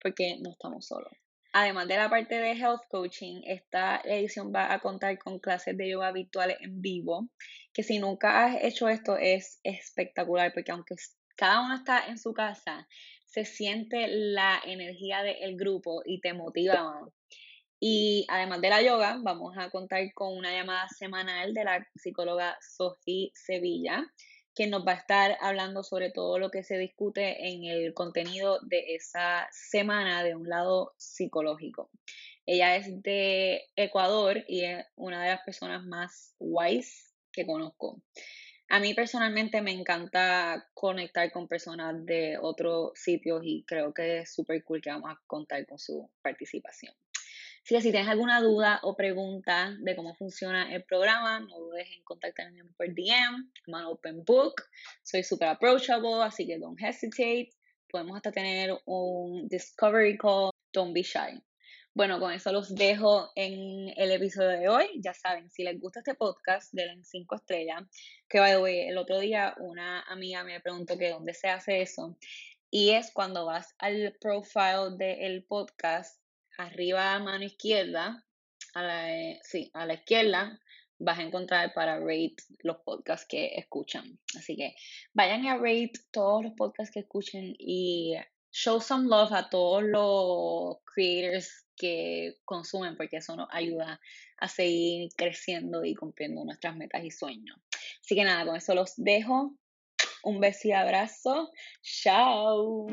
porque 0.00 0.38
no 0.40 0.50
estamos 0.50 0.86
solos. 0.86 1.12
Además 1.52 1.88
de 1.88 1.96
la 1.96 2.08
parte 2.08 2.36
de 2.36 2.52
health 2.52 2.82
coaching, 2.88 3.42
esta 3.44 4.00
edición 4.04 4.52
va 4.54 4.72
a 4.72 4.78
contar 4.78 5.18
con 5.18 5.40
clases 5.40 5.76
de 5.76 5.90
yoga 5.90 6.12
virtuales 6.12 6.58
en 6.60 6.80
vivo, 6.80 7.28
que 7.72 7.82
si 7.82 7.98
nunca 7.98 8.44
has 8.44 8.62
hecho 8.62 8.88
esto 8.88 9.16
es 9.16 9.58
espectacular, 9.64 10.52
porque 10.52 10.70
aunque 10.70 10.94
cada 11.36 11.60
uno 11.62 11.74
está 11.74 12.06
en 12.06 12.18
su 12.18 12.32
casa, 12.32 12.86
se 13.26 13.44
siente 13.44 14.08
la 14.08 14.60
energía 14.64 15.22
del 15.22 15.56
grupo 15.56 16.02
y 16.04 16.20
te 16.20 16.34
motiva. 16.34 17.08
Y 17.78 18.26
además 18.28 18.60
de 18.60 18.68
la 18.68 18.82
yoga, 18.82 19.18
vamos 19.22 19.56
a 19.56 19.70
contar 19.70 20.02
con 20.12 20.36
una 20.36 20.52
llamada 20.52 20.86
semanal 20.88 21.54
de 21.54 21.64
la 21.64 21.86
psicóloga 21.94 22.58
Sofía 22.60 23.30
Sevilla, 23.32 24.04
que 24.54 24.66
nos 24.66 24.86
va 24.86 24.92
a 24.92 24.96
estar 24.96 25.38
hablando 25.40 25.82
sobre 25.82 26.10
todo 26.10 26.38
lo 26.38 26.50
que 26.50 26.62
se 26.62 26.76
discute 26.76 27.48
en 27.48 27.64
el 27.64 27.94
contenido 27.94 28.58
de 28.62 28.94
esa 28.94 29.48
semana 29.50 30.22
de 30.22 30.34
un 30.34 30.48
lado 30.48 30.92
psicológico. 30.98 31.90
Ella 32.44 32.76
es 32.76 33.02
de 33.02 33.62
Ecuador 33.76 34.44
y 34.48 34.64
es 34.64 34.84
una 34.96 35.22
de 35.22 35.30
las 35.30 35.42
personas 35.42 35.84
más 35.84 36.34
wise 36.38 37.14
que 37.32 37.46
conozco. 37.46 38.02
A 38.72 38.78
mí 38.78 38.94
personalmente 38.94 39.60
me 39.62 39.72
encanta 39.72 40.68
conectar 40.74 41.32
con 41.32 41.48
personas 41.48 42.06
de 42.06 42.38
otros 42.40 42.92
sitios 42.94 43.42
y 43.44 43.64
creo 43.66 43.92
que 43.92 44.20
es 44.20 44.32
súper 44.32 44.62
cool 44.62 44.80
que 44.80 44.90
vamos 44.90 45.10
a 45.10 45.20
contar 45.26 45.66
con 45.66 45.76
su 45.76 46.08
participación. 46.22 46.94
Si 47.64 47.74
tienes 47.82 48.06
alguna 48.06 48.40
duda 48.40 48.78
o 48.84 48.96
pregunta 48.96 49.74
de 49.80 49.96
cómo 49.96 50.14
funciona 50.14 50.72
el 50.72 50.84
programa, 50.84 51.40
no 51.40 51.58
dudes 51.58 51.88
en 51.96 52.04
contactarme 52.04 52.62
por 52.76 52.86
DM, 52.94 53.50
I'm 53.66 53.86
open 53.86 54.24
book, 54.24 54.62
soy 55.02 55.24
súper 55.24 55.48
approachable, 55.48 56.22
así 56.22 56.46
que 56.46 56.56
don't 56.56 56.80
hesitate. 56.80 57.50
Podemos 57.90 58.16
hasta 58.16 58.30
tener 58.30 58.78
un 58.86 59.48
discovery 59.48 60.16
call, 60.16 60.52
don't 60.72 60.94
be 60.94 61.02
shy. 61.02 61.42
Bueno, 61.92 62.20
con 62.20 62.32
eso 62.32 62.52
los 62.52 62.72
dejo 62.72 63.30
en 63.34 63.92
el 63.96 64.12
episodio 64.12 64.50
de 64.50 64.68
hoy. 64.68 64.86
Ya 65.02 65.12
saben, 65.12 65.50
si 65.50 65.64
les 65.64 65.80
gusta 65.80 65.98
este 65.98 66.14
podcast, 66.14 66.72
denle 66.72 67.02
5 67.02 67.34
estrellas. 67.34 67.82
Que 68.28 68.38
by 68.38 68.52
the 68.52 68.58
way, 68.58 68.80
el 68.88 68.96
otro 68.96 69.18
día 69.18 69.54
una 69.58 70.02
amiga 70.02 70.44
me 70.44 70.60
preguntó 70.60 70.96
que 70.96 71.10
dónde 71.10 71.34
se 71.34 71.48
hace 71.48 71.82
eso. 71.82 72.16
Y 72.70 72.90
es 72.90 73.10
cuando 73.12 73.44
vas 73.44 73.74
al 73.78 74.16
profile 74.20 74.96
del 74.96 75.42
podcast, 75.42 76.22
arriba 76.58 77.14
a 77.14 77.18
mano 77.18 77.44
izquierda, 77.44 78.24
a 78.74 78.82
la, 78.82 79.12
eh, 79.12 79.40
sí, 79.42 79.70
a 79.74 79.84
la 79.84 79.94
izquierda, 79.94 80.60
vas 81.00 81.18
a 81.18 81.22
encontrar 81.22 81.74
para 81.74 81.98
rate 81.98 82.36
los 82.60 82.76
podcasts 82.84 83.26
que 83.28 83.56
escuchan. 83.56 84.20
Así 84.38 84.54
que 84.54 84.76
vayan 85.12 85.44
a 85.48 85.56
rate 85.56 85.92
todos 86.12 86.44
los 86.44 86.52
podcasts 86.52 86.94
que 86.94 87.00
escuchen 87.00 87.56
y 87.58 88.14
show 88.50 88.80
some 88.80 89.08
love 89.08 89.32
a 89.32 89.48
todos 89.48 89.82
los 89.82 90.78
creators 90.84 91.66
que 91.76 92.36
consumen, 92.44 92.96
porque 92.96 93.16
eso 93.18 93.36
nos 93.36 93.48
ayuda 93.50 94.00
a 94.38 94.48
seguir 94.48 95.08
creciendo 95.16 95.84
y 95.84 95.94
cumpliendo 95.94 96.44
nuestras 96.44 96.76
metas 96.76 97.04
y 97.04 97.10
sueños. 97.10 97.56
Así 98.02 98.14
que 98.14 98.24
nada, 98.24 98.44
con 98.44 98.56
eso 98.56 98.74
los 98.74 98.94
dejo. 98.96 99.54
Un 100.22 100.40
beso 100.40 100.68
y 100.68 100.72
abrazo. 100.72 101.50
Chao. 101.82 102.86